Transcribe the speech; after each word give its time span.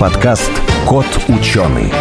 Подкаст 0.00 0.50
«Кот 0.88 1.04
ученый». 1.28 1.92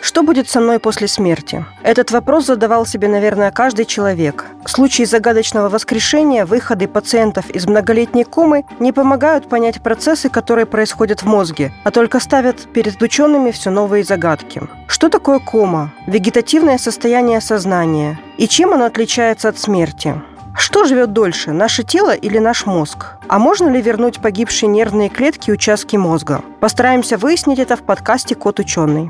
Что 0.00 0.22
будет 0.22 0.48
со 0.48 0.60
мной 0.60 0.78
после 0.78 1.06
смерти? 1.06 1.66
Этот 1.82 2.12
вопрос 2.12 2.46
задавал 2.46 2.86
себе, 2.86 3.08
наверное, 3.08 3.50
каждый 3.50 3.84
человек. 3.84 4.46
Случаи 4.64 5.02
загадочного 5.02 5.68
воскрешения, 5.68 6.46
выходы 6.46 6.88
пациентов 6.88 7.50
из 7.50 7.66
многолетней 7.66 8.24
комы 8.24 8.64
не 8.78 8.90
помогают 8.90 9.50
понять 9.50 9.82
процессы, 9.82 10.30
которые 10.30 10.64
происходят 10.64 11.20
в 11.20 11.26
мозге, 11.26 11.72
а 11.84 11.90
только 11.90 12.20
ставят 12.20 12.72
перед 12.72 13.02
учеными 13.02 13.50
все 13.50 13.68
новые 13.68 14.02
загадки. 14.02 14.62
Что 14.86 15.10
такое 15.10 15.40
кома? 15.40 15.92
Вегетативное 16.06 16.78
состояние 16.78 17.42
сознания. 17.42 18.18
И 18.38 18.48
чем 18.48 18.72
оно 18.72 18.86
отличается 18.86 19.50
от 19.50 19.58
смерти? 19.58 20.14
Что 20.60 20.84
живет 20.84 21.14
дольше, 21.14 21.52
наше 21.52 21.84
тело 21.84 22.14
или 22.14 22.36
наш 22.36 22.66
мозг? 22.66 23.16
А 23.28 23.38
можно 23.38 23.70
ли 23.70 23.80
вернуть 23.80 24.20
погибшие 24.20 24.68
нервные 24.68 25.08
клетки 25.08 25.48
и 25.48 25.54
участки 25.54 25.96
мозга? 25.96 26.42
Постараемся 26.60 27.16
выяснить 27.16 27.58
это 27.58 27.78
в 27.78 27.82
подкасте 27.82 28.34
«Кот 28.34 28.60
ученый». 28.60 29.08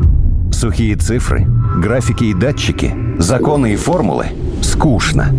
Сухие 0.52 0.94
цифры, 0.94 1.44
графики 1.76 2.22
и 2.22 2.34
датчики, 2.34 2.94
законы 3.18 3.72
и 3.72 3.76
формулы– 3.76 4.26
скучно. 4.62 5.34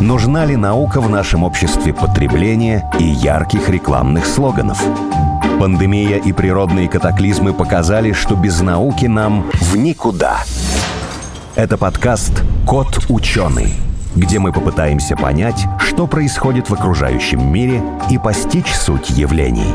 Нужна 0.00 0.46
ли 0.46 0.56
наука 0.56 1.02
в 1.02 1.10
нашем 1.10 1.44
обществе 1.44 1.92
потребления 1.92 2.90
и 2.98 3.04
ярких 3.04 3.68
рекламных 3.68 4.24
слоганов? 4.24 4.82
Пандемия 5.60 6.16
и 6.16 6.32
природные 6.32 6.88
катаклизмы 6.88 7.52
показали, 7.52 8.12
что 8.12 8.36
без 8.36 8.62
науки 8.62 9.04
нам 9.04 9.50
в 9.52 9.76
никуда. 9.76 10.38
Это 11.56 11.76
подкаст 11.76 12.42
«Кот 12.66 13.04
ученый», 13.10 13.74
где 14.18 14.38
мы 14.38 14.52
попытаемся 14.52 15.16
понять, 15.16 15.66
что 15.78 16.06
происходит 16.06 16.68
в 16.68 16.74
окружающем 16.74 17.52
мире 17.52 17.82
и 18.10 18.18
постичь 18.18 18.74
суть 18.74 19.10
явлений. 19.10 19.74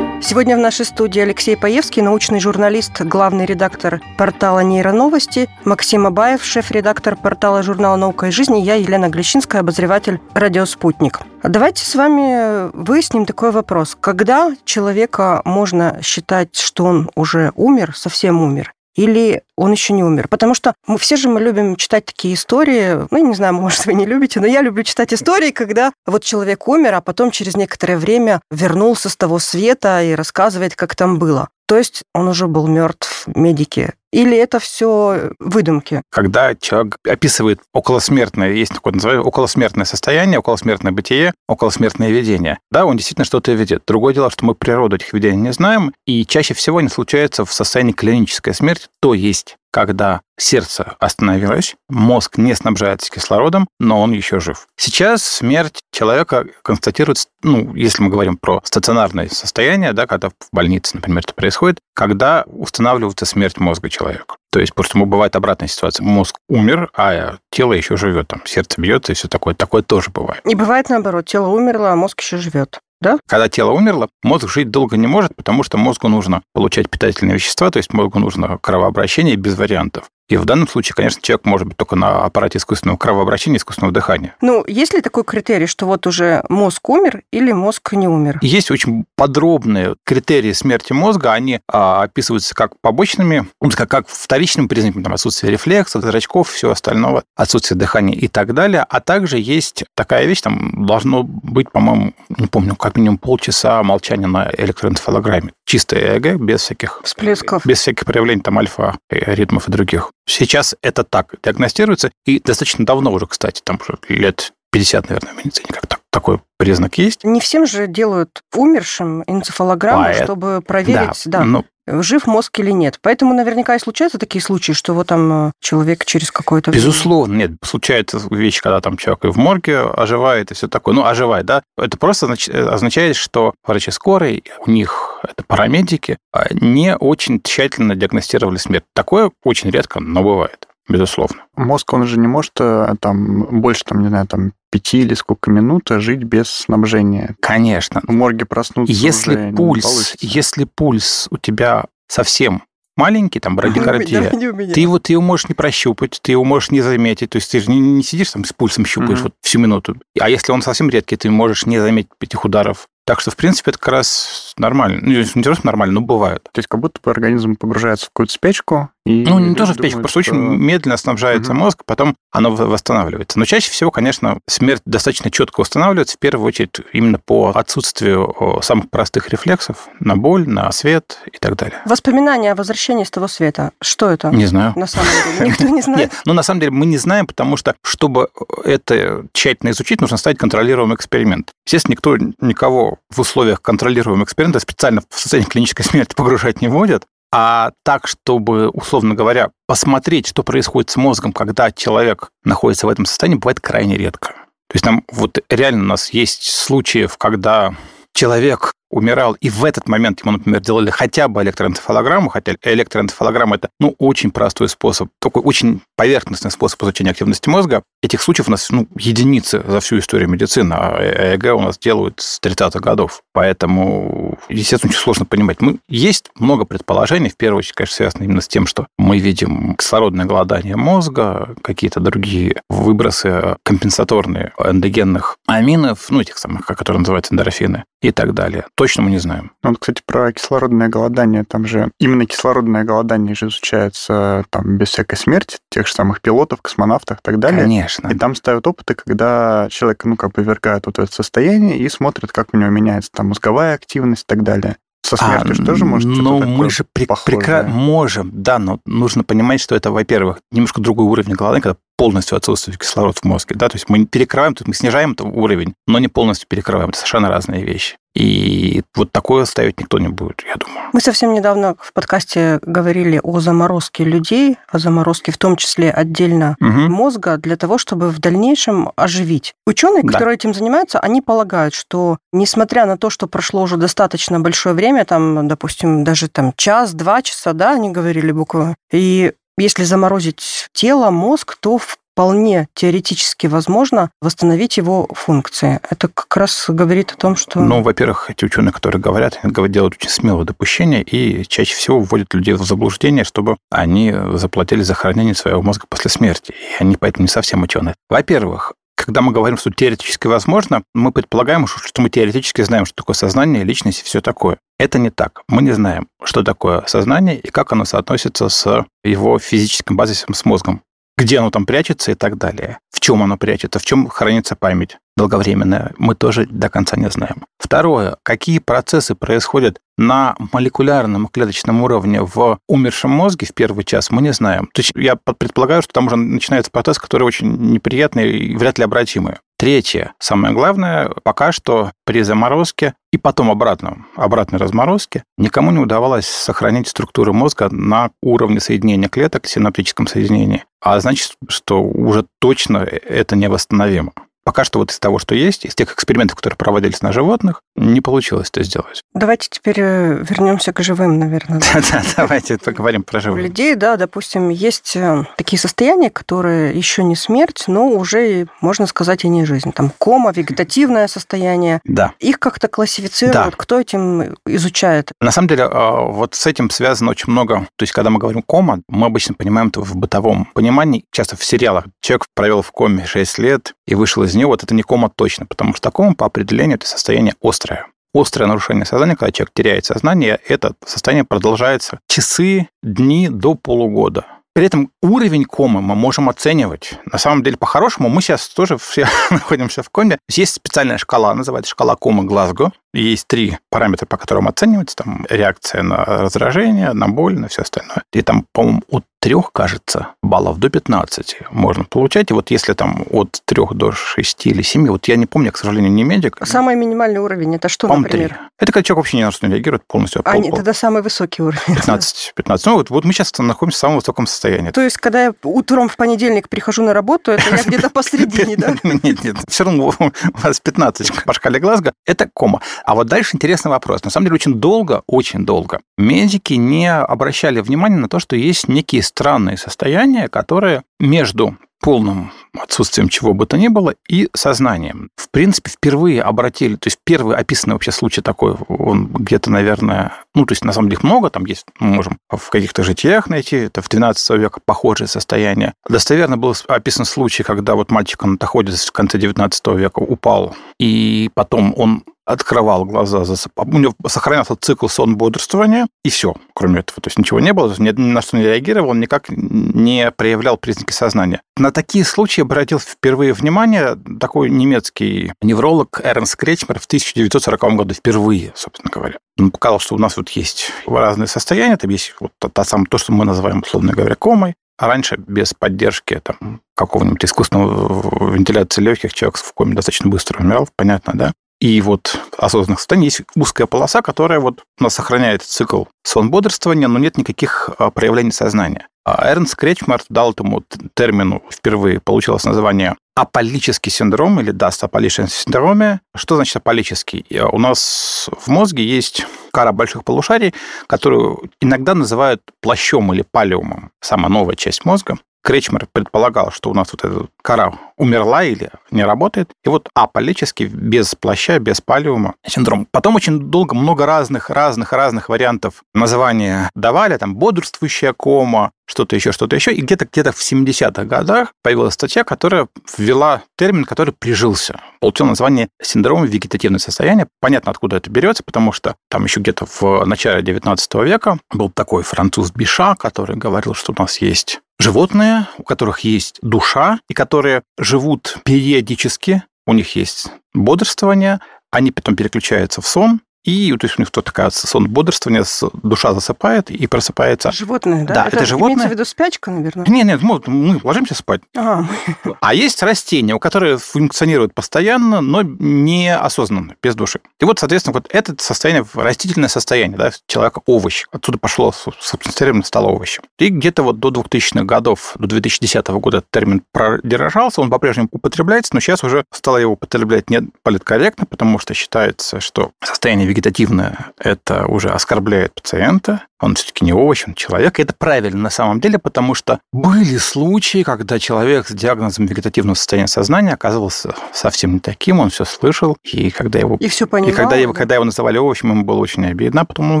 Сегодня 0.20 0.56
в 0.56 0.60
нашей 0.60 0.84
студии 0.84 1.20
Алексей 1.20 1.56
Паевский, 1.56 2.02
научный 2.02 2.38
журналист, 2.38 3.00
главный 3.00 3.46
редактор 3.46 4.02
портала 4.18 4.60
«Нейроновости», 4.60 5.48
Максим 5.64 6.06
Абаев, 6.06 6.44
шеф-редактор 6.44 7.16
портала 7.16 7.62
журнала 7.62 7.96
«Наука 7.96 8.26
и 8.26 8.30
жизнь», 8.30 8.54
и 8.58 8.60
я, 8.60 8.74
Елена 8.74 9.08
Глещинская, 9.08 9.62
обозреватель 9.62 10.20
«Радио 10.34 10.66
Спутник». 10.66 11.20
Давайте 11.42 11.82
с 11.82 11.94
вами 11.94 12.70
выясним 12.74 13.24
такой 13.24 13.52
вопрос. 13.52 13.96
Когда 13.98 14.54
человека 14.66 15.40
можно 15.46 15.98
считать, 16.02 16.54
что 16.56 16.84
он 16.84 17.10
уже 17.14 17.52
умер, 17.56 17.96
совсем 17.96 18.42
умер, 18.42 18.74
или 18.98 19.42
он 19.56 19.70
еще 19.70 19.92
не 19.92 20.02
умер. 20.02 20.26
Потому 20.26 20.54
что 20.54 20.74
мы 20.88 20.98
все 20.98 21.16
же 21.16 21.28
мы 21.28 21.40
любим 21.40 21.76
читать 21.76 22.04
такие 22.04 22.34
истории. 22.34 23.06
Ну, 23.10 23.16
я 23.16 23.22
не 23.22 23.34
знаю, 23.34 23.54
может, 23.54 23.86
вы 23.86 23.94
не 23.94 24.04
любите, 24.04 24.40
но 24.40 24.46
я 24.46 24.60
люблю 24.60 24.82
читать 24.82 25.14
истории, 25.14 25.52
когда 25.52 25.92
вот 26.04 26.24
человек 26.24 26.66
умер, 26.66 26.94
а 26.94 27.00
потом 27.00 27.30
через 27.30 27.56
некоторое 27.56 27.96
время 27.96 28.40
вернулся 28.50 29.08
с 29.08 29.16
того 29.16 29.38
света 29.38 30.02
и 30.02 30.16
рассказывает, 30.16 30.74
как 30.74 30.96
там 30.96 31.20
было. 31.20 31.48
То 31.68 31.76
есть 31.76 32.02
он 32.14 32.28
уже 32.28 32.48
был 32.48 32.66
мертв, 32.66 33.26
медики. 33.26 33.92
Или 34.10 34.38
это 34.38 34.58
все 34.58 35.32
выдумки? 35.38 36.00
Когда 36.10 36.54
человек 36.54 36.96
описывает 37.06 37.60
околосмертное, 37.74 38.52
есть 38.52 38.72
такое 38.72 38.94
называемое 38.94 39.26
околосмертное 39.26 39.84
состояние, 39.84 40.38
околосмертное 40.38 40.92
бытие, 40.92 41.34
околосмертное 41.46 42.08
видение, 42.08 42.58
да, 42.70 42.86
он 42.86 42.96
действительно 42.96 43.26
что-то 43.26 43.52
видит. 43.52 43.82
Другое 43.86 44.14
дело, 44.14 44.30
что 44.30 44.46
мы 44.46 44.54
природу 44.54 44.96
этих 44.96 45.12
видений 45.12 45.36
не 45.36 45.52
знаем, 45.52 45.92
и 46.06 46.24
чаще 46.24 46.54
всего 46.54 46.78
они 46.78 46.88
случаются 46.88 47.44
в 47.44 47.52
состоянии 47.52 47.92
клинической 47.92 48.54
смерти, 48.54 48.86
то 49.00 49.12
есть 49.12 49.57
когда 49.70 50.20
сердце 50.38 50.94
остановилось, 51.00 51.76
мозг 51.88 52.38
не 52.38 52.54
снабжается 52.54 53.10
кислородом, 53.10 53.68
но 53.78 54.00
он 54.00 54.12
еще 54.12 54.40
жив. 54.40 54.66
Сейчас 54.76 55.22
смерть 55.22 55.80
человека 55.92 56.46
констатируется, 56.62 57.28
ну, 57.42 57.74
если 57.74 58.02
мы 58.02 58.10
говорим 58.10 58.36
про 58.36 58.60
стационарное 58.64 59.28
состояние, 59.28 59.92
да, 59.92 60.06
когда 60.06 60.30
в 60.30 60.34
больнице, 60.52 60.96
например, 60.96 61.22
это 61.24 61.34
происходит, 61.34 61.80
когда 61.94 62.44
устанавливается 62.46 63.26
смерть 63.26 63.58
мозга 63.58 63.90
человека. 63.90 64.36
То 64.50 64.60
есть 64.60 64.74
просто 64.74 64.98
бывает 64.98 65.36
обратная 65.36 65.68
ситуация. 65.68 66.04
Мозг 66.04 66.38
умер, 66.48 66.90
а 66.96 67.36
тело 67.50 67.74
еще 67.74 67.96
живет, 67.96 68.28
там 68.28 68.42
сердце 68.46 68.80
бьется 68.80 69.12
и 69.12 69.14
все 69.14 69.28
такое. 69.28 69.54
Такое 69.54 69.82
тоже 69.82 70.10
бывает. 70.10 70.40
И 70.46 70.54
бывает 70.54 70.88
наоборот, 70.88 71.26
тело 71.26 71.48
умерло, 71.48 71.92
а 71.92 71.96
мозг 71.96 72.20
еще 72.20 72.38
живет 72.38 72.80
да? 73.00 73.18
Когда 73.26 73.48
тело 73.48 73.72
умерло, 73.72 74.08
мозг 74.22 74.48
жить 74.48 74.70
долго 74.70 74.96
не 74.96 75.06
может, 75.06 75.34
потому 75.36 75.62
что 75.62 75.78
мозгу 75.78 76.08
нужно 76.08 76.42
получать 76.52 76.90
питательные 76.90 77.34
вещества, 77.34 77.70
то 77.70 77.78
есть 77.78 77.92
мозгу 77.92 78.18
нужно 78.18 78.58
кровообращение 78.58 79.36
без 79.36 79.56
вариантов. 79.56 80.10
И 80.28 80.36
в 80.36 80.44
данном 80.44 80.68
случае, 80.68 80.94
конечно, 80.94 81.22
человек 81.22 81.46
может 81.46 81.66
быть 81.66 81.76
только 81.76 81.96
на 81.96 82.24
аппарате 82.24 82.58
искусственного 82.58 82.98
кровообращения, 82.98 83.56
искусственного 83.56 83.94
дыхания. 83.94 84.34
Ну, 84.42 84.62
есть 84.66 84.92
ли 84.92 85.00
такой 85.00 85.24
критерий, 85.24 85.66
что 85.66 85.86
вот 85.86 86.06
уже 86.06 86.42
мозг 86.48 86.88
умер 86.88 87.22
или 87.32 87.52
мозг 87.52 87.92
не 87.92 88.08
умер? 88.08 88.38
Есть 88.42 88.70
очень 88.70 89.06
подробные 89.16 89.96
критерии 90.04 90.52
смерти 90.52 90.92
мозга. 90.92 91.32
Они 91.32 91.60
а, 91.66 92.02
описываются 92.02 92.54
как 92.54 92.78
побочными, 92.80 93.48
ну, 93.60 93.70
как, 93.70 93.90
как 93.90 94.08
вторичными 94.08 94.66
признаками, 94.66 95.02
там, 95.02 95.14
отсутствие 95.14 95.52
рефлексов, 95.52 96.02
зрачков, 96.02 96.50
всего 96.50 96.72
остального, 96.72 97.24
отсутствие 97.34 97.78
дыхания 97.78 98.14
и 98.14 98.28
так 98.28 98.52
далее. 98.52 98.84
А 98.88 99.00
также 99.00 99.38
есть 99.38 99.84
такая 99.94 100.26
вещь, 100.26 100.42
там 100.42 100.86
должно 100.86 101.22
быть, 101.22 101.70
по-моему, 101.70 102.12
не 102.28 102.46
помню, 102.46 102.76
как 102.76 102.96
минимум 102.96 103.16
полчаса 103.16 103.82
молчания 103.82 104.26
на 104.26 104.50
электроэнцефалограмме. 104.56 105.52
Чистое 105.64 106.18
ЭЭГ, 106.18 106.36
без 106.40 106.60
всяких... 106.60 107.00
Всплесков. 107.02 107.64
Без 107.64 107.78
всяких 107.78 108.04
проявлений 108.04 108.42
там 108.42 108.58
альфа, 108.58 108.98
ритмов 109.10 109.68
и 109.68 109.72
других. 109.72 110.12
Сейчас 110.28 110.76
это 110.82 111.04
так 111.04 111.34
диагностируется, 111.42 112.10
и 112.26 112.38
достаточно 112.38 112.84
давно 112.84 113.12
уже, 113.12 113.26
кстати, 113.26 113.62
там 113.64 113.80
уже 113.80 113.98
лет 114.08 114.52
50, 114.70 115.08
наверное, 115.08 115.32
в 115.32 115.36
медицине 115.38 115.68
как 115.72 115.86
так, 115.86 116.00
такой 116.10 116.40
признак 116.58 116.98
есть. 116.98 117.24
Не 117.24 117.40
всем 117.40 117.66
же 117.66 117.86
делают 117.86 118.42
умершим 118.54 119.24
энцефалограмму, 119.26 120.04
а 120.04 120.12
чтобы 120.14 120.60
проверить, 120.60 121.22
да, 121.24 121.38
да 121.38 121.44
ну, 121.44 121.64
жив 122.00 122.26
мозг 122.26 122.58
или 122.58 122.70
нет. 122.70 122.98
Поэтому 123.02 123.34
наверняка 123.34 123.76
и 123.76 123.78
случаются 123.78 124.18
такие 124.18 124.42
случаи, 124.42 124.72
что 124.72 124.94
вот 124.94 125.08
там 125.08 125.48
э, 125.48 125.52
человек 125.60 126.04
через 126.04 126.30
какое-то. 126.30 126.70
Безусловно, 126.70 127.34
нет. 127.34 127.52
Случаются 127.64 128.20
вещи, 128.30 128.62
когда 128.62 128.80
там 128.80 128.96
человек 128.96 129.24
и 129.24 129.28
в 129.28 129.36
морге 129.36 129.80
оживает, 129.80 130.50
и 130.50 130.54
все 130.54 130.68
такое. 130.68 130.94
Ну, 130.94 131.04
оживает, 131.04 131.46
да. 131.46 131.62
Это 131.76 131.96
просто 131.96 132.26
означает, 132.26 133.16
что 133.16 133.54
врачи 133.66 133.90
скорой, 133.90 134.44
у 134.66 134.70
них 134.70 135.20
это 135.22 135.44
парамедики, 135.46 136.18
а, 136.32 136.46
не 136.52 136.96
очень 136.96 137.40
тщательно 137.42 137.96
диагностировали 137.96 138.56
смерть. 138.56 138.84
Такое 138.94 139.30
очень 139.44 139.70
редко, 139.70 140.00
но 140.00 140.22
бывает 140.22 140.67
безусловно. 140.88 141.44
Мозг, 141.56 141.92
он 141.92 142.06
же 142.06 142.18
не 142.18 142.26
может 142.26 142.52
э, 142.60 142.94
там 143.00 143.60
больше, 143.60 143.84
там, 143.84 144.02
не 144.02 144.08
знаю, 144.08 144.26
там 144.26 144.52
пяти 144.70 145.00
или 145.00 145.14
сколько 145.14 145.50
минут 145.50 145.88
жить 145.88 146.22
без 146.22 146.48
снабжения. 146.48 147.36
Конечно. 147.40 148.00
В 148.06 148.12
морге 148.12 148.44
проснуться 148.44 148.92
если 148.92 149.52
пульс, 149.52 150.16
Если 150.20 150.64
пульс 150.64 151.28
у 151.30 151.38
тебя 151.38 151.86
совсем 152.06 152.62
маленький, 152.96 153.40
там, 153.40 153.56
брадикардия, 153.56 154.30
ты 154.74 154.80
его, 154.80 154.98
ты 154.98 155.12
его 155.12 155.22
можешь 155.22 155.48
не 155.48 155.54
прощупать, 155.54 156.18
ты 156.22 156.32
его 156.32 156.44
можешь 156.44 156.70
не 156.70 156.80
заметить, 156.80 157.30
то 157.30 157.36
есть 157.36 157.50
ты 157.50 157.60
же 157.60 157.70
не, 157.70 157.78
не 157.78 158.02
сидишь 158.02 158.32
там 158.32 158.44
с 158.44 158.52
пульсом 158.52 158.84
щупаешь 158.84 159.20
mm-hmm. 159.20 159.22
вот 159.22 159.34
всю 159.40 159.60
минуту. 159.60 159.96
А 160.18 160.28
если 160.28 160.52
он 160.52 160.62
совсем 160.62 160.90
редкий, 160.90 161.16
ты 161.16 161.30
можешь 161.30 161.64
не 161.64 161.78
заметить 161.78 162.10
этих 162.20 162.44
ударов 162.44 162.88
так 163.08 163.20
что, 163.20 163.30
в 163.30 163.36
принципе, 163.36 163.70
это 163.70 163.78
как 163.78 163.88
раз 163.88 164.52
нормально. 164.58 165.00
Ну, 165.00 165.24
не 165.34 165.42
просто 165.42 165.64
нормально, 165.64 165.94
но 165.94 166.00
бывает. 166.02 166.42
То 166.52 166.58
есть 166.58 166.68
как 166.68 166.78
будто 166.78 167.00
бы 167.02 167.10
организм 167.10 167.56
погружается 167.56 168.04
в 168.04 168.08
какую-то 168.10 168.34
спячку, 168.34 168.90
и 169.08 169.24
ну, 169.24 169.38
не 169.38 169.54
тоже 169.54 169.72
в 169.72 169.78
печку, 169.78 170.00
просто 170.00 170.22
что... 170.22 170.32
очень 170.32 170.38
медленно 170.38 170.98
снабжается 170.98 171.52
угу. 171.52 171.60
мозг, 171.60 171.82
потом 171.86 172.14
оно 172.30 172.50
восстанавливается. 172.50 173.38
Но 173.38 173.46
чаще 173.46 173.70
всего, 173.70 173.90
конечно, 173.90 174.38
смерть 174.46 174.82
достаточно 174.84 175.30
четко 175.30 175.60
восстанавливается, 175.60 176.16
в 176.16 176.18
первую 176.18 176.46
очередь 176.46 176.76
именно 176.92 177.18
по 177.18 177.52
отсутствию 177.54 178.60
самых 178.62 178.90
простых 178.90 179.30
рефлексов 179.30 179.88
на 179.98 180.16
боль, 180.16 180.46
на 180.46 180.70
свет 180.72 181.20
и 181.32 181.38
так 181.38 181.56
далее. 181.56 181.78
Воспоминания 181.86 182.52
о 182.52 182.54
возвращении 182.54 183.04
с 183.04 183.10
того 183.10 183.28
света, 183.28 183.72
что 183.80 184.10
это? 184.10 184.28
Не 184.28 184.44
знаю. 184.44 184.74
На 184.76 184.86
самом 184.86 185.08
деле, 185.38 185.48
никто 185.48 185.64
не 185.64 185.80
знает. 185.82 185.98
Нет, 185.98 186.12
ну, 186.26 186.34
на 186.34 186.42
самом 186.42 186.60
деле, 186.60 186.72
мы 186.72 186.84
не 186.84 186.98
знаем, 186.98 187.26
потому 187.26 187.56
что, 187.56 187.74
чтобы 187.82 188.28
это 188.64 189.24
тщательно 189.32 189.70
изучить, 189.70 190.02
нужно 190.02 190.18
ставить 190.18 190.38
контролируемый 190.38 190.96
эксперимент. 190.96 191.52
Естественно, 191.64 191.92
никто 191.92 192.16
никого 192.42 192.98
в 193.08 193.20
условиях 193.20 193.62
контролируемого 193.62 194.24
эксперимента 194.24 194.60
специально 194.60 195.00
в 195.08 195.18
состояние 195.18 195.50
клинической 195.50 195.86
смерти 195.86 196.14
погружать 196.14 196.60
не 196.60 196.68
будет, 196.68 197.04
а 197.32 197.72
так, 197.84 198.06
чтобы, 198.06 198.68
условно 198.70 199.14
говоря, 199.14 199.50
посмотреть, 199.66 200.28
что 200.28 200.42
происходит 200.42 200.90
с 200.90 200.96
мозгом, 200.96 201.32
когда 201.32 201.70
человек 201.70 202.30
находится 202.44 202.86
в 202.86 202.90
этом 202.90 203.04
состоянии, 203.04 203.38
бывает 203.38 203.60
крайне 203.60 203.96
редко. 203.96 204.28
То 204.68 204.74
есть 204.74 204.84
там 204.84 205.04
вот 205.10 205.38
реально 205.48 205.82
у 205.82 205.86
нас 205.86 206.10
есть 206.10 206.44
случаи, 206.44 207.08
когда 207.18 207.74
человек 208.12 208.72
умирал, 208.90 209.34
и 209.34 209.50
в 209.50 209.64
этот 209.64 209.88
момент 209.88 210.20
ему, 210.22 210.32
например, 210.32 210.60
делали 210.60 210.90
хотя 210.90 211.28
бы 211.28 211.42
электроэнцефалограмму, 211.42 212.30
хотя 212.30 212.54
электроэнцефалограмма– 212.62 213.56
это, 213.56 213.68
ну, 213.80 213.94
очень 213.98 214.30
простой 214.30 214.68
способ, 214.68 215.08
такой 215.20 215.42
очень 215.42 215.82
поверхностный 215.96 216.50
способ 216.50 216.82
изучения 216.82 217.10
активности 217.10 217.48
мозга. 217.48 217.82
Этих 218.02 218.22
случаев 218.22 218.48
у 218.48 218.50
нас, 218.50 218.70
ну, 218.70 218.86
единицы 218.96 219.62
за 219.66 219.80
всю 219.80 219.98
историю 219.98 220.28
медицины, 220.28 220.74
а 220.74 221.34
ЭЭГ 221.34 221.56
у 221.56 221.60
нас 221.60 221.78
делают 221.78 222.20
с 222.20 222.40
30-х 222.40 222.80
годов. 222.80 223.22
Поэтому, 223.32 224.38
естественно, 224.48 224.90
очень 224.90 225.00
сложно 225.00 225.24
понимать. 225.26 225.60
Мы, 225.60 225.78
есть 225.88 226.30
много 226.36 226.64
предположений, 226.64 227.30
в 227.30 227.36
первую 227.36 227.58
очередь, 227.58 227.74
конечно, 227.74 227.96
связано 227.96 228.22
именно 228.22 228.40
с 228.40 228.48
тем, 228.48 228.66
что 228.66 228.86
мы 228.96 229.18
видим 229.18 229.74
кислородное 229.74 230.26
голодание 230.26 230.76
мозга, 230.76 231.54
какие-то 231.62 232.00
другие 232.00 232.62
выбросы 232.68 233.56
компенсаторные 233.64 234.52
эндогенных 234.58 235.36
аминов, 235.46 236.06
ну, 236.10 236.20
этих 236.20 236.38
самых, 236.38 236.66
которые 236.66 237.00
называются 237.00 237.34
эндорфины 237.34 237.84
и 238.00 238.12
так 238.12 238.34
далее. 238.34 238.64
Точно 238.78 239.02
мы 239.02 239.10
не 239.10 239.18
знаем. 239.18 239.50
Вот, 239.64 239.78
кстати, 239.80 240.02
про 240.06 240.32
кислородное 240.32 240.88
голодание, 240.88 241.42
там 241.42 241.66
же 241.66 241.90
именно 241.98 242.26
кислородное 242.26 242.84
голодание 242.84 243.34
же 243.34 243.48
изучается 243.48 244.44
там 244.50 244.78
без 244.78 244.90
всякой 244.90 245.16
смерти 245.16 245.58
тех 245.68 245.88
же 245.88 245.92
самых 245.92 246.20
пилотов, 246.20 246.62
космонавтов 246.62 247.18
и 247.18 247.20
так 247.20 247.40
далее. 247.40 247.62
Конечно. 247.62 248.06
И 248.06 248.16
там 248.16 248.36
ставят 248.36 248.68
опыты, 248.68 248.94
когда 248.94 249.66
человек, 249.68 250.04
ну, 250.04 250.14
как 250.14 250.30
бы 250.30 250.44
вергают 250.44 250.86
вот 250.86 251.00
это 251.00 251.12
состояние 251.12 251.76
и 251.76 251.88
смотрят, 251.88 252.30
как 252.30 252.50
у 252.52 252.56
него 252.56 252.70
меняется 252.70 253.10
там 253.12 253.30
мозговая 253.30 253.74
активность 253.74 254.22
и 254.22 254.26
так 254.28 254.44
далее. 254.44 254.76
Со 255.02 255.16
смертью 255.16 255.52
а, 255.52 255.54
же 255.54 255.64
тоже 255.64 255.84
может 255.84 256.08
Ну, 256.08 256.44
мы 256.44 256.70
же 256.70 256.84
прекра... 256.92 257.64
можем, 257.64 258.30
да, 258.32 258.60
но 258.60 258.78
нужно 258.84 259.24
понимать, 259.24 259.60
что 259.60 259.74
это, 259.74 259.90
во-первых, 259.90 260.38
немножко 260.52 260.80
другой 260.80 261.06
уровень 261.06 261.34
голодания, 261.34 261.62
когда 261.62 261.78
полностью 261.98 262.38
отсутствует 262.38 262.78
кислород 262.78 263.18
в 263.18 263.24
мозге, 263.24 263.56
да, 263.56 263.68
то 263.68 263.74
есть 263.74 263.88
мы 263.88 264.06
перекрываем, 264.06 264.54
то 264.54 264.62
есть 264.62 264.68
мы 264.68 264.74
снижаем 264.74 265.16
уровень, 265.18 265.74
но 265.86 265.98
не 265.98 266.06
полностью 266.06 266.48
перекрываем, 266.48 266.90
это 266.90 266.98
совершенно 266.98 267.28
разные 267.28 267.64
вещи. 267.64 267.96
И 268.14 268.82
вот 268.96 269.12
такое 269.12 269.44
ставить 269.44 269.78
никто 269.78 269.98
не 269.98 270.08
будет, 270.08 270.42
я 270.46 270.54
думаю. 270.56 270.90
Мы 270.92 271.00
совсем 271.00 271.34
недавно 271.34 271.76
в 271.78 271.92
подкасте 271.92 272.58
говорили 272.62 273.20
о 273.22 273.38
заморозке 273.40 274.04
людей, 274.04 274.58
о 274.68 274.78
заморозке 274.78 275.30
в 275.30 275.38
том 275.38 275.56
числе 275.56 275.90
отдельно 275.90 276.56
угу. 276.60 276.68
мозга 276.68 277.36
для 277.36 277.56
того, 277.56 277.78
чтобы 277.78 278.10
в 278.10 278.18
дальнейшем 278.18 278.90
оживить. 278.96 279.54
Ученые, 279.66 280.02
да. 280.02 280.12
которые 280.12 280.34
этим 280.34 280.54
занимаются, 280.54 280.98
они 281.00 281.20
полагают, 281.20 281.74
что 281.74 282.18
несмотря 282.32 282.86
на 282.86 282.96
то, 282.96 283.10
что 283.10 283.26
прошло 283.26 283.62
уже 283.62 283.76
достаточно 283.76 284.40
большое 284.40 284.74
время, 284.74 285.04
там, 285.04 285.46
допустим, 285.46 286.02
даже 286.02 286.28
там 286.28 286.52
час-два 286.56 287.22
часа, 287.22 287.52
да, 287.52 287.72
они 287.74 287.90
говорили 287.90 288.32
буквально, 288.32 288.74
и 288.92 289.32
если 289.58 289.84
заморозить 289.84 290.68
тело, 290.72 291.10
мозг, 291.10 291.56
то 291.60 291.78
вполне 291.78 292.66
теоретически 292.74 293.46
возможно 293.46 294.10
восстановить 294.20 294.76
его 294.76 295.08
функции. 295.12 295.78
Это 295.88 296.08
как 296.08 296.36
раз 296.36 296.64
говорит 296.66 297.12
о 297.12 297.16
том, 297.16 297.36
что... 297.36 297.60
Ну, 297.60 297.82
во-первых, 297.82 298.28
эти 298.28 298.44
ученые, 298.44 298.72
которые 298.72 299.00
говорят, 299.00 299.38
делают 299.44 299.94
очень 299.94 300.10
смелое 300.10 300.44
допущение 300.44 301.02
и 301.02 301.46
чаще 301.46 301.76
всего 301.76 302.00
вводят 302.00 302.34
людей 302.34 302.54
в 302.54 302.62
заблуждение, 302.64 303.22
чтобы 303.22 303.56
они 303.70 304.12
заплатили 304.34 304.82
за 304.82 304.94
хранение 304.94 305.36
своего 305.36 305.62
мозга 305.62 305.86
после 305.88 306.10
смерти. 306.10 306.52
И 306.52 306.82
они 306.82 306.96
поэтому 306.96 307.22
не 307.22 307.28
совсем 307.28 307.62
ученые. 307.62 307.94
Во-первых, 308.10 308.72
когда 308.96 309.20
мы 309.20 309.32
говорим, 309.32 309.56
что 309.56 309.70
теоретически 309.70 310.26
возможно, 310.26 310.82
мы 310.92 311.12
предполагаем, 311.12 311.68
что 311.68 312.02
мы 312.02 312.10
теоретически 312.10 312.62
знаем, 312.62 312.84
что 312.84 312.96
такое 312.96 313.14
сознание, 313.14 313.62
личность 313.62 314.00
и 314.00 314.04
все 314.04 314.20
такое. 314.20 314.58
Это 314.78 314.98
не 314.98 315.10
так. 315.10 315.42
Мы 315.48 315.62
не 315.62 315.72
знаем, 315.72 316.08
что 316.22 316.42
такое 316.42 316.84
сознание 316.86 317.38
и 317.38 317.50
как 317.50 317.72
оно 317.72 317.84
соотносится 317.84 318.48
с 318.48 318.86
его 319.04 319.38
физическим 319.38 319.96
базисом, 319.96 320.34
с 320.34 320.44
мозгом 320.44 320.82
где 321.18 321.40
оно 321.40 321.50
там 321.50 321.66
прячется 321.66 322.12
и 322.12 322.14
так 322.14 322.38
далее. 322.38 322.78
В 322.92 323.00
чем 323.00 323.22
оно 323.22 323.36
прячется, 323.36 323.80
в 323.80 323.84
чем 323.84 324.08
хранится 324.08 324.54
память 324.54 324.98
долговременная, 325.16 325.92
мы 325.98 326.14
тоже 326.14 326.46
до 326.46 326.68
конца 326.68 326.96
не 326.96 327.10
знаем. 327.10 327.44
Второе, 327.58 328.18
какие 328.22 328.60
процессы 328.60 329.16
происходят 329.16 329.80
на 329.96 330.36
молекулярном 330.52 331.26
и 331.26 331.28
клеточном 331.28 331.82
уровне 331.82 332.22
в 332.22 332.60
умершем 332.68 333.10
мозге 333.10 333.46
в 333.46 333.52
первый 333.52 333.82
час, 333.82 334.12
мы 334.12 334.22
не 334.22 334.32
знаем. 334.32 334.70
То 334.72 334.80
есть 334.80 334.92
я 334.94 335.16
предполагаю, 335.16 335.82
что 335.82 335.92
там 335.92 336.06
уже 336.06 336.14
начинается 336.14 336.70
процесс, 336.70 337.00
который 337.00 337.24
очень 337.24 337.50
неприятный 337.72 338.30
и 338.30 338.56
вряд 338.56 338.78
ли 338.78 338.84
обратимый. 338.84 339.34
Третье, 339.58 340.14
самое 340.20 340.54
главное, 340.54 341.10
пока 341.24 341.50
что 341.50 341.90
при 342.04 342.22
заморозке 342.22 342.94
и 343.12 343.18
потом 343.18 343.50
обратно, 343.50 344.06
обратной 344.14 344.60
разморозке 344.60 345.24
никому 345.36 345.72
не 345.72 345.80
удавалось 345.80 346.28
сохранить 346.28 346.86
структуру 346.86 347.32
мозга 347.32 347.68
на 347.68 348.12
уровне 348.22 348.60
соединения 348.60 349.08
клеток, 349.08 349.46
синаптическом 349.46 350.06
соединении. 350.06 350.64
А 350.80 351.00
значит, 351.00 351.32
что 351.48 351.82
уже 351.82 352.24
точно 352.38 352.78
это 352.78 353.34
невосстановимо. 353.34 354.12
Пока 354.44 354.62
что 354.64 354.78
вот 354.78 354.92
из 354.92 354.98
того, 355.00 355.18
что 355.18 355.34
есть, 355.34 355.66
из 355.66 355.74
тех 355.74 355.92
экспериментов, 355.92 356.36
которые 356.36 356.56
проводились 356.56 357.02
на 357.02 357.12
животных, 357.12 357.60
не 357.78 358.00
получилось 358.00 358.48
это 358.50 358.62
сделать. 358.62 359.02
Давайте 359.14 359.48
теперь 359.50 359.80
э, 359.80 360.24
вернемся 360.28 360.72
к 360.72 360.82
живым, 360.82 361.18
наверное. 361.18 361.60
Да, 361.90 362.02
давайте 362.16 362.58
поговорим 362.58 363.02
про 363.02 363.20
живых. 363.20 363.38
У 363.38 363.42
людей, 363.42 363.74
да, 363.74 363.96
допустим, 363.96 364.48
есть 364.48 364.96
э, 364.96 365.24
такие 365.36 365.58
состояния, 365.58 366.10
которые 366.10 366.76
еще 366.76 367.04
не 367.04 367.16
смерть, 367.16 367.64
но 367.66 367.88
уже, 367.88 368.46
можно 368.60 368.86
сказать, 368.86 369.24
и 369.24 369.28
не 369.28 369.44
жизнь. 369.44 369.72
Там 369.72 369.90
кома, 369.98 370.32
вегетативное 370.32 371.08
состояние. 371.08 371.80
Да. 371.84 372.12
Их 372.18 372.38
как-то 372.38 372.68
классифицируют. 372.68 373.56
Кто 373.56 373.80
этим 373.80 374.34
изучает? 374.46 375.12
На 375.20 375.30
самом 375.30 375.48
деле, 375.48 375.64
а, 375.64 376.02
вот 376.02 376.34
с 376.34 376.46
этим 376.46 376.70
связано 376.70 377.10
очень 377.10 377.30
много. 377.30 377.66
То 377.76 377.82
есть, 377.82 377.92
когда 377.92 378.10
мы 378.10 378.18
говорим 378.18 378.42
кома, 378.42 378.80
мы 378.88 379.06
обычно 379.06 379.34
понимаем 379.34 379.68
это 379.68 379.80
в 379.80 379.96
бытовом 379.96 380.46
понимании, 380.54 381.04
часто 381.12 381.36
в 381.36 381.44
сериалах. 381.44 381.84
Человек 382.00 382.26
провел 382.34 382.62
в 382.62 382.70
коме 382.72 383.06
6 383.06 383.38
лет 383.38 383.74
и 383.86 383.94
вышел 383.94 384.22
из 384.22 384.34
нее, 384.34 384.46
вот 384.46 384.62
это 384.62 384.74
не 384.74 384.82
кома 384.82 385.10
точно, 385.14 385.46
потому 385.46 385.74
что 385.74 385.90
кома 385.90 386.14
по 386.14 386.26
определению 386.26 386.76
это 386.76 386.86
состояние 386.86 387.34
острое. 387.42 387.67
Острое 388.14 388.48
нарушение 388.48 388.84
сознания, 388.84 389.16
когда 389.16 389.32
человек 389.32 389.52
теряет 389.54 389.84
сознание, 389.84 390.40
это 390.48 390.74
состояние 390.84 391.24
продолжается 391.24 392.00
часы, 392.08 392.68
дни 392.82 393.28
до 393.28 393.54
полугода. 393.54 394.24
При 394.58 394.66
этом 394.66 394.90
уровень 395.02 395.44
комы 395.44 395.80
мы 395.80 395.94
можем 395.94 396.28
оценивать. 396.28 396.94
На 397.04 397.18
самом 397.18 397.44
деле, 397.44 397.56
по-хорошему, 397.56 398.08
мы 398.08 398.20
сейчас 398.20 398.48
тоже 398.48 398.76
все 398.76 399.06
находимся 399.30 399.84
в 399.84 399.90
коме. 399.90 400.18
Есть 400.28 400.54
специальная 400.54 400.98
шкала, 400.98 401.32
называется 401.32 401.70
шкала 401.70 401.94
комы 401.94 402.24
Глазго. 402.24 402.72
Есть 402.92 403.28
три 403.28 403.58
параметра, 403.70 404.06
по 404.06 404.16
которым 404.16 404.48
оценивается. 404.48 404.96
Там 404.96 405.24
реакция 405.30 405.84
на 405.84 406.04
раздражение, 406.04 406.92
на 406.92 407.08
боль, 407.08 407.38
на 407.38 407.46
все 407.46 407.62
остальное. 407.62 408.02
И 408.12 408.20
там, 408.22 408.46
по-моему, 408.52 408.82
от 408.90 409.04
трех, 409.20 409.52
кажется, 409.52 410.08
баллов 410.22 410.58
до 410.58 410.68
15 410.70 411.36
можно 411.50 411.84
получать. 411.84 412.30
И 412.30 412.34
вот 412.34 412.50
если 412.50 412.72
там 412.72 413.04
от 413.10 413.40
трех 413.44 413.74
до 413.74 413.92
6 413.92 414.46
или 414.46 414.62
7, 414.62 414.88
вот 414.88 415.08
я 415.08 415.16
не 415.16 415.26
помню, 415.26 415.52
к 415.52 415.58
сожалению, 415.58 415.92
не 415.92 416.04
медик. 416.04 416.38
Самый 416.44 416.76
минимальный 416.76 417.20
уровень 417.20 417.56
это 417.56 417.68
что, 417.68 417.88
например? 417.88 418.28
3. 418.28 418.38
Это 418.60 418.72
когда 418.72 418.82
человек 418.82 419.04
вообще 419.04 419.16
ни 419.18 419.22
на 419.24 419.30
что 419.30 419.46
не 419.46 419.54
реагирует 419.54 419.84
полностью. 419.86 420.22
А, 420.24 420.32
пол, 420.32 420.42
нет, 420.42 420.58
это 420.58 420.72
самый 420.72 421.02
высокий 421.02 421.42
уровень. 421.42 421.60
15. 421.66 422.32
15. 422.34 422.66
Ну, 422.66 422.74
вот, 422.74 422.90
вот 422.90 423.04
мы 423.04 423.12
сейчас 423.12 423.36
находимся 423.38 423.76
в 423.76 423.80
самом 423.80 423.96
высоком 423.96 424.26
состоянии. 424.26 424.70
То 424.70 424.80
есть, 424.80 424.98
когда 424.98 425.24
я 425.24 425.34
утром 425.42 425.88
в 425.88 425.96
понедельник 425.96 426.48
прихожу 426.48 426.82
на 426.82 426.92
работу, 426.92 427.32
это 427.32 427.50
я 427.50 427.62
где-то 427.62 427.90
посередине, 427.90 428.56
да? 428.56 428.74
Нет, 429.02 429.22
нет, 429.22 429.36
все 429.48 429.64
равно 429.64 429.88
у 429.88 430.38
вас 430.38 430.60
15 430.60 431.24
по 431.24 431.32
шкале 431.32 431.60
Глазго. 431.60 431.92
Это 432.06 432.28
кома. 432.32 432.60
А 432.84 432.94
вот 432.94 433.06
дальше 433.06 433.36
интересный 433.36 433.70
вопрос. 433.70 434.04
На 434.04 434.10
самом 434.10 434.26
деле, 434.26 434.34
очень 434.34 434.54
долго, 434.54 435.02
очень 435.06 435.44
долго 435.44 435.80
медики 435.98 436.54
не 436.54 436.90
обращали 436.90 437.60
внимания 437.60 437.96
на 437.96 438.08
то, 438.08 438.18
что 438.18 438.36
есть 438.36 438.68
некие 438.68 439.02
странные 439.08 439.56
состояния, 439.56 440.28
которые 440.28 440.82
между 441.00 441.56
полным 441.80 442.32
отсутствием 442.58 443.08
чего 443.08 443.34
бы 443.34 443.46
то 443.46 443.56
ни 443.56 443.68
было 443.68 443.94
и 444.08 444.28
сознанием. 444.34 445.10
В 445.16 445.30
принципе, 445.30 445.70
впервые 445.70 446.22
обратили, 446.22 446.74
то 446.74 446.88
есть 446.88 446.98
первый 447.04 447.36
описанный 447.36 447.74
вообще 447.74 447.92
случай 447.92 448.20
такой, 448.20 448.56
он 448.68 449.06
где-то, 449.06 449.50
наверное, 449.50 450.12
ну, 450.34 450.44
то 450.44 450.52
есть 450.52 450.64
на 450.64 450.72
самом 450.72 450.88
деле 450.88 451.00
много, 451.02 451.30
там 451.30 451.44
есть, 451.44 451.66
мы 451.78 451.88
можем 451.88 452.18
в 452.28 452.50
каких-то 452.50 452.82
житиях 452.82 453.28
найти, 453.28 453.56
это 453.56 453.80
в 453.80 453.88
12 453.88 454.30
века 454.38 454.60
похожее 454.64 455.06
состояние. 455.06 455.74
Достоверно 455.88 456.36
был 456.36 456.54
описан 456.66 457.04
случай, 457.04 457.42
когда 457.42 457.74
вот 457.74 457.90
мальчик, 457.90 458.24
он 458.24 458.38
находится 458.40 458.88
в 458.88 458.92
конце 458.92 459.18
19 459.18 459.66
века, 459.68 460.00
упал, 460.00 460.56
и 460.80 461.30
потом 461.34 461.74
он 461.76 462.02
открывал 462.28 462.84
глаза, 462.84 463.24
засыпал. 463.24 463.66
У 463.66 463.78
него 463.78 463.94
сохранялся 464.06 464.54
цикл 464.54 464.86
сон-бодрствования, 464.86 465.86
и 466.04 466.10
все, 466.10 466.34
кроме 466.54 466.80
этого. 466.80 467.00
То 467.00 467.08
есть 467.08 467.18
ничего 467.18 467.40
не 467.40 467.54
было, 467.54 467.74
ни 467.78 467.90
на 467.90 468.20
что 468.20 468.36
не 468.36 468.44
реагировал, 468.44 468.92
никак 468.92 469.30
не 469.30 470.10
проявлял 470.10 470.58
признаки 470.58 470.92
сознания. 470.92 471.40
На 471.56 471.70
такие 471.70 472.04
случаи 472.04 472.42
обратил 472.42 472.78
впервые 472.78 473.32
внимание 473.32 473.96
такой 474.20 474.50
немецкий 474.50 475.32
невролог 475.40 476.02
Эрнст 476.04 476.36
Кречмер 476.36 476.78
в 476.78 476.84
1940 476.84 477.60
году 477.76 477.94
впервые, 477.94 478.52
собственно 478.54 478.90
говоря. 478.92 479.16
Он 479.38 479.50
показал, 479.50 479.80
что 479.80 479.94
у 479.94 479.98
нас 479.98 480.18
вот 480.18 480.28
есть 480.30 480.70
разные 480.86 481.28
состояния, 481.28 481.78
там 481.78 481.90
есть 481.90 482.14
вот 482.20 482.32
та 482.38 482.64
самая, 482.64 482.86
то, 482.86 482.98
что 482.98 483.12
мы 483.12 483.24
называем, 483.24 483.60
условно 483.60 483.92
говоря, 483.92 484.14
комой, 484.16 484.54
а 484.76 484.86
раньше 484.86 485.16
без 485.16 485.54
поддержки 485.54 486.20
там, 486.22 486.60
какого-нибудь 486.76 487.24
искусственного 487.24 488.34
вентиляции 488.34 488.82
легких 488.82 489.14
человек 489.14 489.38
в 489.38 489.52
коме 489.54 489.74
достаточно 489.74 490.10
быстро 490.10 490.40
умирал, 490.40 490.68
понятно, 490.76 491.14
да? 491.14 491.32
И 491.60 491.80
вот 491.80 492.20
осознанных 492.36 492.78
состояний 492.78 493.06
есть 493.06 493.22
узкая 493.34 493.66
полоса, 493.66 494.00
которая 494.00 494.38
вот 494.38 494.62
у 494.78 494.84
нас 494.84 494.94
сохраняет 494.94 495.42
цикл 495.42 495.84
сон-бодрствования, 496.04 496.88
но 496.88 496.98
нет 496.98 497.18
никаких 497.18 497.70
а, 497.78 497.90
проявлений 497.90 498.30
сознания. 498.30 498.86
А 499.04 499.30
Эрнст 499.30 499.56
Кречмар 499.56 500.02
дал 500.08 500.32
этому 500.32 500.62
термину 500.94 501.42
впервые, 501.50 501.98
получилось 501.98 502.44
название 502.44 502.94
аполический 503.16 503.90
синдром 503.90 504.38
или 504.38 504.52
даст 504.52 504.84
аполичный 504.84 505.28
синдроме. 505.28 506.00
Что 506.14 506.36
значит 506.36 506.56
аполический? 506.56 507.26
У 507.50 507.58
нас 507.58 508.28
в 508.38 508.48
мозге 508.48 508.84
есть 508.84 509.26
кара 509.52 509.72
больших 509.72 510.04
полушарий, 510.04 510.54
которую 510.86 511.50
иногда 511.60 511.94
называют 511.94 512.42
плащом 512.60 513.12
или 513.12 513.22
палеумом, 513.22 513.90
самая 514.00 514.28
новая 514.28 514.54
часть 514.54 514.84
мозга. 514.84 515.18
Кречмер 515.42 515.88
предполагал, 515.92 516.50
что 516.50 516.70
у 516.70 516.74
нас 516.74 516.88
вот 516.92 517.04
эта 517.04 517.26
кора 517.42 517.72
умерла 517.96 518.44
или 518.44 518.70
не 518.90 519.04
работает. 519.04 519.50
И 519.64 519.68
вот 519.68 519.88
аполический, 519.94 520.66
без 520.66 521.14
плаща, 521.14 521.58
без 521.58 521.80
палиума 521.80 522.34
синдром. 522.46 522.86
Потом 522.90 523.16
очень 523.16 523.40
долго 523.40 523.74
много 523.74 524.04
разных, 524.06 524.50
разных, 524.50 524.92
разных 524.92 525.28
вариантов 525.28 525.82
названия 525.94 526.70
давали. 526.74 527.16
Там 527.16 527.36
бодрствующая 527.36 528.12
кома, 528.12 528.72
что-то 528.86 529.16
еще, 529.16 529.32
что-то 529.32 529.56
еще. 529.56 529.72
И 529.72 529.80
где-то 529.80 530.06
где-то 530.10 530.32
в 530.32 530.40
70-х 530.40 531.04
годах 531.04 531.52
появилась 531.62 531.94
статья, 531.94 532.24
которая 532.24 532.68
ввела 532.96 533.42
термин, 533.56 533.84
который 533.84 534.12
прижился. 534.12 534.80
Получил 535.00 535.26
название 535.26 535.68
синдром 535.82 536.24
вегетативного 536.24 536.80
состояния. 536.80 537.28
Понятно, 537.40 537.70
откуда 537.70 537.96
это 537.96 538.10
берется, 538.10 538.42
потому 538.42 538.72
что 538.72 538.96
там 539.08 539.24
еще 539.24 539.40
где-то 539.40 539.66
в 539.66 540.04
начале 540.04 540.42
19 540.42 540.94
века 540.94 541.38
был 541.52 541.70
такой 541.70 542.02
француз 542.02 542.50
Биша, 542.50 542.94
который 542.96 543.36
говорил, 543.36 543.74
что 543.74 543.92
у 543.96 544.00
нас 544.00 544.20
есть 544.20 544.60
животные, 544.78 545.46
у 545.58 545.62
которых 545.62 546.00
есть 546.00 546.38
душа, 546.42 547.00
и 547.08 547.14
которые 547.14 547.62
живут 547.78 548.38
периодически, 548.44 549.42
у 549.66 549.72
них 549.72 549.96
есть 549.96 550.30
бодрствование, 550.54 551.40
они 551.70 551.90
потом 551.90 552.16
переключаются 552.16 552.80
в 552.80 552.86
сон, 552.86 553.20
и 553.48 553.76
то 553.78 553.86
есть 553.86 553.98
у 553.98 554.02
них 554.02 554.10
то 554.10 554.20
такая 554.20 554.50
сон 554.50 554.88
бодрствования, 554.88 555.44
душа 555.82 556.12
засыпает 556.12 556.70
и 556.70 556.86
просыпается. 556.86 557.50
Животное, 557.50 558.04
да? 558.04 558.14
Да, 558.14 558.26
это, 558.26 558.36
это 558.36 558.46
животное. 558.46 558.74
Имеется 558.74 558.88
в 558.88 558.92
виду 558.92 559.04
спячка, 559.04 559.50
наверное? 559.50 559.86
Нет, 559.88 560.06
нет, 560.06 560.22
мы, 560.22 560.40
мы 560.46 560.80
ложимся 560.82 561.14
спать. 561.14 561.40
Ага. 561.56 561.88
А 562.40 562.54
есть 562.54 562.82
растения, 562.82 563.34
у 563.34 563.38
которых 563.38 563.82
функционируют 563.82 564.54
постоянно, 564.54 565.20
но 565.20 565.42
неосознанно, 565.42 566.76
без 566.82 566.94
души. 566.94 567.20
И 567.40 567.44
вот, 567.44 567.58
соответственно, 567.58 567.94
вот 567.94 568.08
это 568.10 568.34
состояние, 568.38 568.84
растительное 568.94 569.48
состояние, 569.48 569.98
да, 569.98 570.10
человека 570.26 570.60
овощ. 570.66 571.04
Отсюда 571.10 571.38
пошло, 571.38 571.72
собственно, 571.72 572.34
термин 572.34 572.64
стал 572.64 572.86
овощем. 572.86 573.22
И 573.38 573.48
где-то 573.48 573.82
вот 573.82 573.98
до 573.98 574.10
2000-х 574.10 574.64
годов, 574.64 575.14
до 575.18 575.26
2010 575.26 575.86
года 575.88 576.22
термин 576.30 576.62
продержался, 576.72 577.60
он 577.60 577.70
по-прежнему 577.70 578.08
употребляется, 578.10 578.74
но 578.74 578.80
сейчас 578.80 579.04
уже 579.04 579.24
стало 579.32 579.56
его 579.56 579.72
употреблять 579.72 580.30
не 580.30 580.48
политкорректно, 580.62 581.26
потому 581.26 581.58
что 581.58 581.74
считается, 581.74 582.40
что 582.40 582.72
состояние 582.82 583.26
вегетативное, 583.38 584.12
это 584.18 584.66
уже 584.66 584.90
оскорбляет 584.90 585.54
пациента, 585.54 586.22
он 586.40 586.54
все-таки 586.54 586.84
не 586.84 586.92
овощ, 586.92 587.24
он 587.26 587.34
человек. 587.34 587.78
И 587.78 587.82
это 587.82 587.94
правильно 587.96 588.42
на 588.42 588.50
самом 588.50 588.80
деле, 588.80 588.98
потому 588.98 589.34
что 589.34 589.60
были 589.72 590.18
случаи, 590.18 590.82
когда 590.82 591.18
человек 591.18 591.68
с 591.68 591.72
диагнозом 591.72 592.26
вегетативного 592.26 592.74
состояния 592.74 593.08
сознания 593.08 593.52
оказывался 593.52 594.14
совсем 594.32 594.74
не 594.74 594.80
таким, 594.80 595.20
он 595.20 595.30
все 595.30 595.44
слышал, 595.44 595.96
и 596.04 596.30
когда 596.30 596.58
его... 596.58 596.76
И 596.78 596.88
все 596.88 597.06
понимал. 597.06 597.30
И 597.30 597.34
когда, 597.34 597.56
его, 597.56 597.72
когда 597.72 597.94
его 597.96 598.04
называли 598.04 598.38
овощем, 598.38 598.70
ему 598.70 598.84
было 598.84 598.98
очень 598.98 599.26
обидно, 599.26 599.62
а 599.62 599.64
потом 599.64 599.90
он 599.92 600.00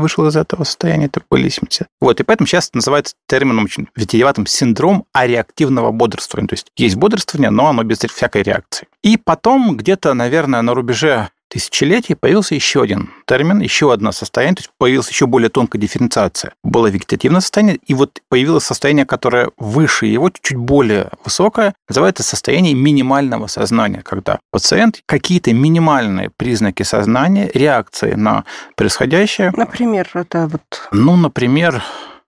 вышел 0.00 0.26
из 0.26 0.36
этого 0.36 0.64
состояния, 0.64 1.06
это 1.06 1.20
пылесимся. 1.28 1.86
Вот, 2.00 2.20
и 2.20 2.22
поэтому 2.22 2.46
сейчас 2.46 2.70
называется 2.72 3.14
термином 3.28 3.64
очень 3.64 3.88
витиеватым 3.96 4.46
синдром 4.46 5.04
ареактивного 5.12 5.90
бодрствования. 5.90 6.48
То 6.48 6.54
есть 6.54 6.68
есть 6.76 6.96
бодрствование, 6.96 7.50
но 7.50 7.68
оно 7.68 7.82
без 7.82 7.98
всякой 7.98 8.42
реакции. 8.42 8.86
И 9.02 9.16
потом 9.16 9.76
где-то, 9.76 10.14
наверное, 10.14 10.62
на 10.62 10.74
рубеже 10.74 11.30
тысячелетий 11.48 12.14
появился 12.14 12.54
еще 12.54 12.82
один 12.82 13.10
термин, 13.26 13.60
еще 13.60 13.92
одно 13.92 14.12
состояние, 14.12 14.56
то 14.56 14.60
есть 14.60 14.70
появилась 14.78 15.08
еще 15.08 15.26
более 15.26 15.48
тонкая 15.48 15.80
дифференциация. 15.80 16.52
Было 16.62 16.88
вегетативное 16.88 17.40
состояние, 17.40 17.78
и 17.86 17.94
вот 17.94 18.20
появилось 18.28 18.64
состояние, 18.64 19.06
которое 19.06 19.50
выше 19.56 20.06
его, 20.06 20.30
чуть 20.30 20.56
более 20.56 21.10
высокое, 21.24 21.74
называется 21.88 22.22
состояние 22.22 22.74
минимального 22.74 23.46
сознания, 23.46 24.02
когда 24.02 24.38
пациент 24.50 25.02
какие-то 25.06 25.52
минимальные 25.52 26.30
признаки 26.36 26.82
сознания, 26.82 27.50
реакции 27.54 28.12
на 28.12 28.44
происходящее. 28.76 29.52
Например, 29.56 30.08
это 30.14 30.46
вот... 30.46 30.88
Ну, 30.92 31.16
например, 31.16 31.82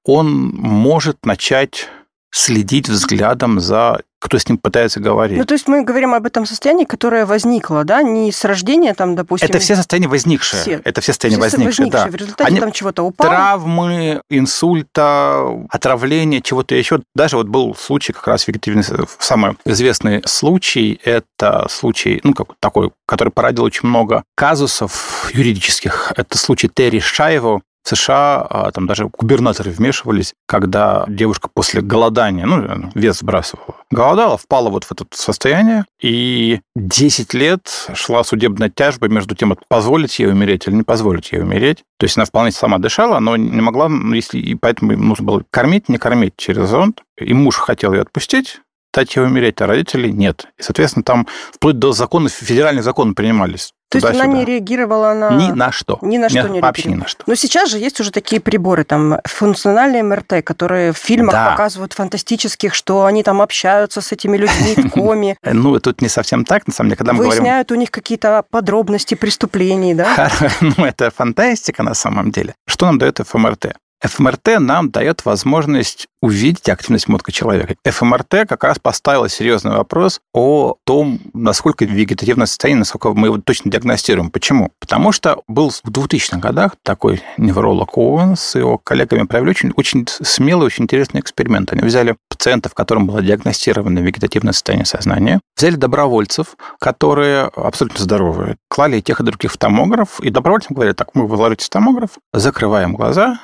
он 0.04 0.32
может 0.32 1.24
начать 1.24 1.88
следить 2.30 2.88
взглядом 2.88 3.60
за 3.60 4.00
кто 4.20 4.38
с 4.38 4.46
ним 4.46 4.58
пытается 4.58 5.00
говорить. 5.00 5.38
Ну, 5.38 5.44
то 5.46 5.54
есть 5.54 5.66
мы 5.66 5.82
говорим 5.82 6.12
об 6.12 6.26
этом 6.26 6.44
состоянии, 6.44 6.84
которое 6.84 7.24
возникло, 7.24 7.84
да, 7.84 8.02
не 8.02 8.30
с 8.30 8.44
рождения, 8.44 8.92
там, 8.92 9.16
допустим... 9.16 9.48
Это 9.48 9.58
все 9.58 9.74
состояния 9.74 10.08
возникшие. 10.08 10.60
Все. 10.60 10.80
Это 10.84 11.00
все 11.00 11.12
состояния 11.12 11.38
все 11.38 11.56
возникшие, 11.56 11.86
возникшие, 11.86 12.04
да. 12.04 12.10
В 12.10 12.14
результате 12.14 12.48
Они... 12.50 12.60
там 12.60 12.70
чего-то 12.70 13.02
упало. 13.02 13.30
Травмы, 13.30 14.20
инсульта, 14.28 15.46
отравление, 15.70 16.42
чего-то 16.42 16.74
еще. 16.74 17.00
Даже 17.14 17.38
вот 17.38 17.46
был 17.48 17.74
случай 17.74 18.12
как 18.12 18.26
раз 18.28 18.46
вегетативный, 18.46 18.84
самый 19.18 19.56
известный 19.64 20.22
случай, 20.26 21.00
это 21.02 21.66
случай, 21.70 22.20
ну, 22.22 22.34
как 22.34 22.48
такой, 22.60 22.90
который 23.06 23.30
породил 23.30 23.64
очень 23.64 23.88
много 23.88 24.22
казусов 24.36 25.30
юридических. 25.32 26.12
Это 26.14 26.36
случай 26.36 26.68
Терри 26.68 27.00
Шайво, 27.00 27.62
в 27.82 27.88
США 27.88 28.46
а, 28.48 28.70
там 28.72 28.86
даже 28.86 29.08
губернаторы 29.08 29.70
вмешивались, 29.70 30.34
когда 30.46 31.04
девушка 31.08 31.48
после 31.52 31.80
голодания, 31.80 32.46
ну, 32.46 32.90
вес 32.94 33.18
сбрасывала, 33.18 33.76
голодала, 33.90 34.36
впала 34.36 34.68
вот 34.68 34.84
в 34.84 34.92
это 34.92 35.04
состояние, 35.12 35.84
и 36.00 36.60
10 36.76 37.34
лет 37.34 37.88
шла 37.94 38.22
судебная 38.24 38.70
тяжба 38.70 39.08
между 39.08 39.34
тем, 39.34 39.56
позволить 39.68 40.18
ей 40.18 40.28
умереть 40.28 40.66
или 40.66 40.74
не 40.74 40.82
позволить 40.82 41.32
ей 41.32 41.40
умереть. 41.40 41.78
То 41.98 42.04
есть 42.04 42.16
она 42.16 42.24
вполне 42.24 42.52
сама 42.52 42.78
дышала, 42.78 43.18
но 43.18 43.36
не 43.36 43.60
могла, 43.60 43.88
ну, 43.88 44.14
если, 44.14 44.38
и 44.38 44.54
поэтому 44.54 44.96
нужно 44.96 45.24
было 45.24 45.42
кормить, 45.50 45.88
не 45.88 45.98
кормить 45.98 46.34
через 46.36 46.68
зонд. 46.68 47.02
И 47.18 47.34
муж 47.34 47.56
хотел 47.56 47.92
ее 47.92 48.02
отпустить, 48.02 48.60
дать 48.92 49.16
ей 49.16 49.24
умереть, 49.24 49.60
а 49.60 49.66
родители 49.66 50.08
нет. 50.08 50.46
И, 50.58 50.62
соответственно, 50.62 51.04
там 51.04 51.26
вплоть 51.52 51.78
до 51.78 51.92
законов, 51.92 52.32
федеральных 52.32 52.84
законов 52.84 53.14
принимались. 53.14 53.72
То 53.90 53.98
есть 53.98 54.08
она 54.08 54.26
не 54.26 54.44
реагировала 54.44 55.12
на... 55.14 55.30
Ни 55.30 55.50
на 55.50 55.72
что. 55.72 55.98
Ни 56.00 56.16
на 56.16 56.28
что 56.28 56.42
Нет, 56.42 56.50
не 56.50 56.60
Вообще 56.60 56.90
ни 56.90 56.94
на 56.94 57.08
что. 57.08 57.24
Но 57.26 57.34
сейчас 57.34 57.68
же 57.70 57.78
есть 57.78 57.98
уже 57.98 58.12
такие 58.12 58.40
приборы, 58.40 58.84
там, 58.84 59.18
функциональные 59.24 60.04
МРТ, 60.04 60.44
которые 60.44 60.92
в 60.92 60.96
фильмах 60.96 61.32
да. 61.32 61.50
показывают 61.50 61.92
фантастических, 61.92 62.72
что 62.72 63.04
они 63.04 63.24
там 63.24 63.42
общаются 63.42 64.00
с 64.00 64.12
этими 64.12 64.36
людьми 64.36 64.74
в 64.76 64.90
коме. 64.90 65.36
Ну, 65.42 65.78
тут 65.80 66.02
не 66.02 66.08
совсем 66.08 66.44
так, 66.44 66.68
на 66.68 66.72
самом 66.72 66.90
деле, 66.90 66.98
когда 66.98 67.12
мы 67.12 67.24
говорим... 67.24 67.42
Выясняют 67.42 67.72
у 67.72 67.74
них 67.74 67.90
какие-то 67.90 68.44
подробности 68.48 69.14
преступлений, 69.14 69.94
да? 69.94 70.30
Ну, 70.60 70.84
это 70.84 71.10
фантастика 71.10 71.82
на 71.82 71.94
самом 71.94 72.30
деле. 72.30 72.54
Что 72.68 72.86
нам 72.86 72.98
дает 72.98 73.18
ФМРТ? 73.18 73.74
ФМРТ 74.08 74.58
нам 74.60 74.90
дает 74.90 75.24
возможность 75.24 76.06
увидеть 76.22 76.68
активность 76.68 77.08
мозга 77.08 77.32
человека. 77.32 77.74
ФМРТ 77.84 78.46
как 78.48 78.64
раз 78.64 78.78
поставила 78.78 79.28
серьезный 79.28 79.72
вопрос 79.72 80.20
о 80.32 80.76
том, 80.84 81.20
насколько 81.32 81.84
вегетативное 81.84 82.46
состояние, 82.46 82.80
насколько 82.80 83.12
мы 83.12 83.28
его 83.28 83.38
точно 83.38 83.70
диагностируем. 83.70 84.30
Почему? 84.30 84.72
Потому 84.80 85.12
что 85.12 85.42
был 85.48 85.70
в 85.70 85.88
2000-х 85.88 86.38
годах 86.38 86.72
такой 86.82 87.22
невролог 87.38 87.96
Оуэн 87.96 88.36
с 88.36 88.54
его 88.54 88.78
коллегами 88.78 89.26
провели 89.26 89.50
очень, 89.50 89.72
очень 89.76 90.06
смелый, 90.08 90.66
очень 90.66 90.84
интересный 90.84 91.20
эксперимент. 91.20 91.72
Они 91.72 91.82
взяли 91.82 92.16
пациентов, 92.28 92.74
которым 92.74 93.06
было 93.06 93.22
диагностировано 93.22 93.98
вегетативное 94.00 94.52
состояние 94.52 94.86
сознания, 94.86 95.40
взяли 95.56 95.76
добровольцев, 95.76 96.56
которые 96.78 97.44
абсолютно 97.44 98.00
здоровые, 98.00 98.56
клали 98.68 99.00
тех 99.00 99.20
и 99.20 99.24
других 99.24 99.52
в 99.52 99.56
томограф, 99.56 100.20
и 100.20 100.30
добровольцам 100.30 100.74
говорили, 100.74 100.94
так, 100.94 101.14
мы 101.14 101.26
выложите 101.26 101.66
томограф, 101.70 102.10
закрываем 102.32 102.94
глаза, 102.94 103.38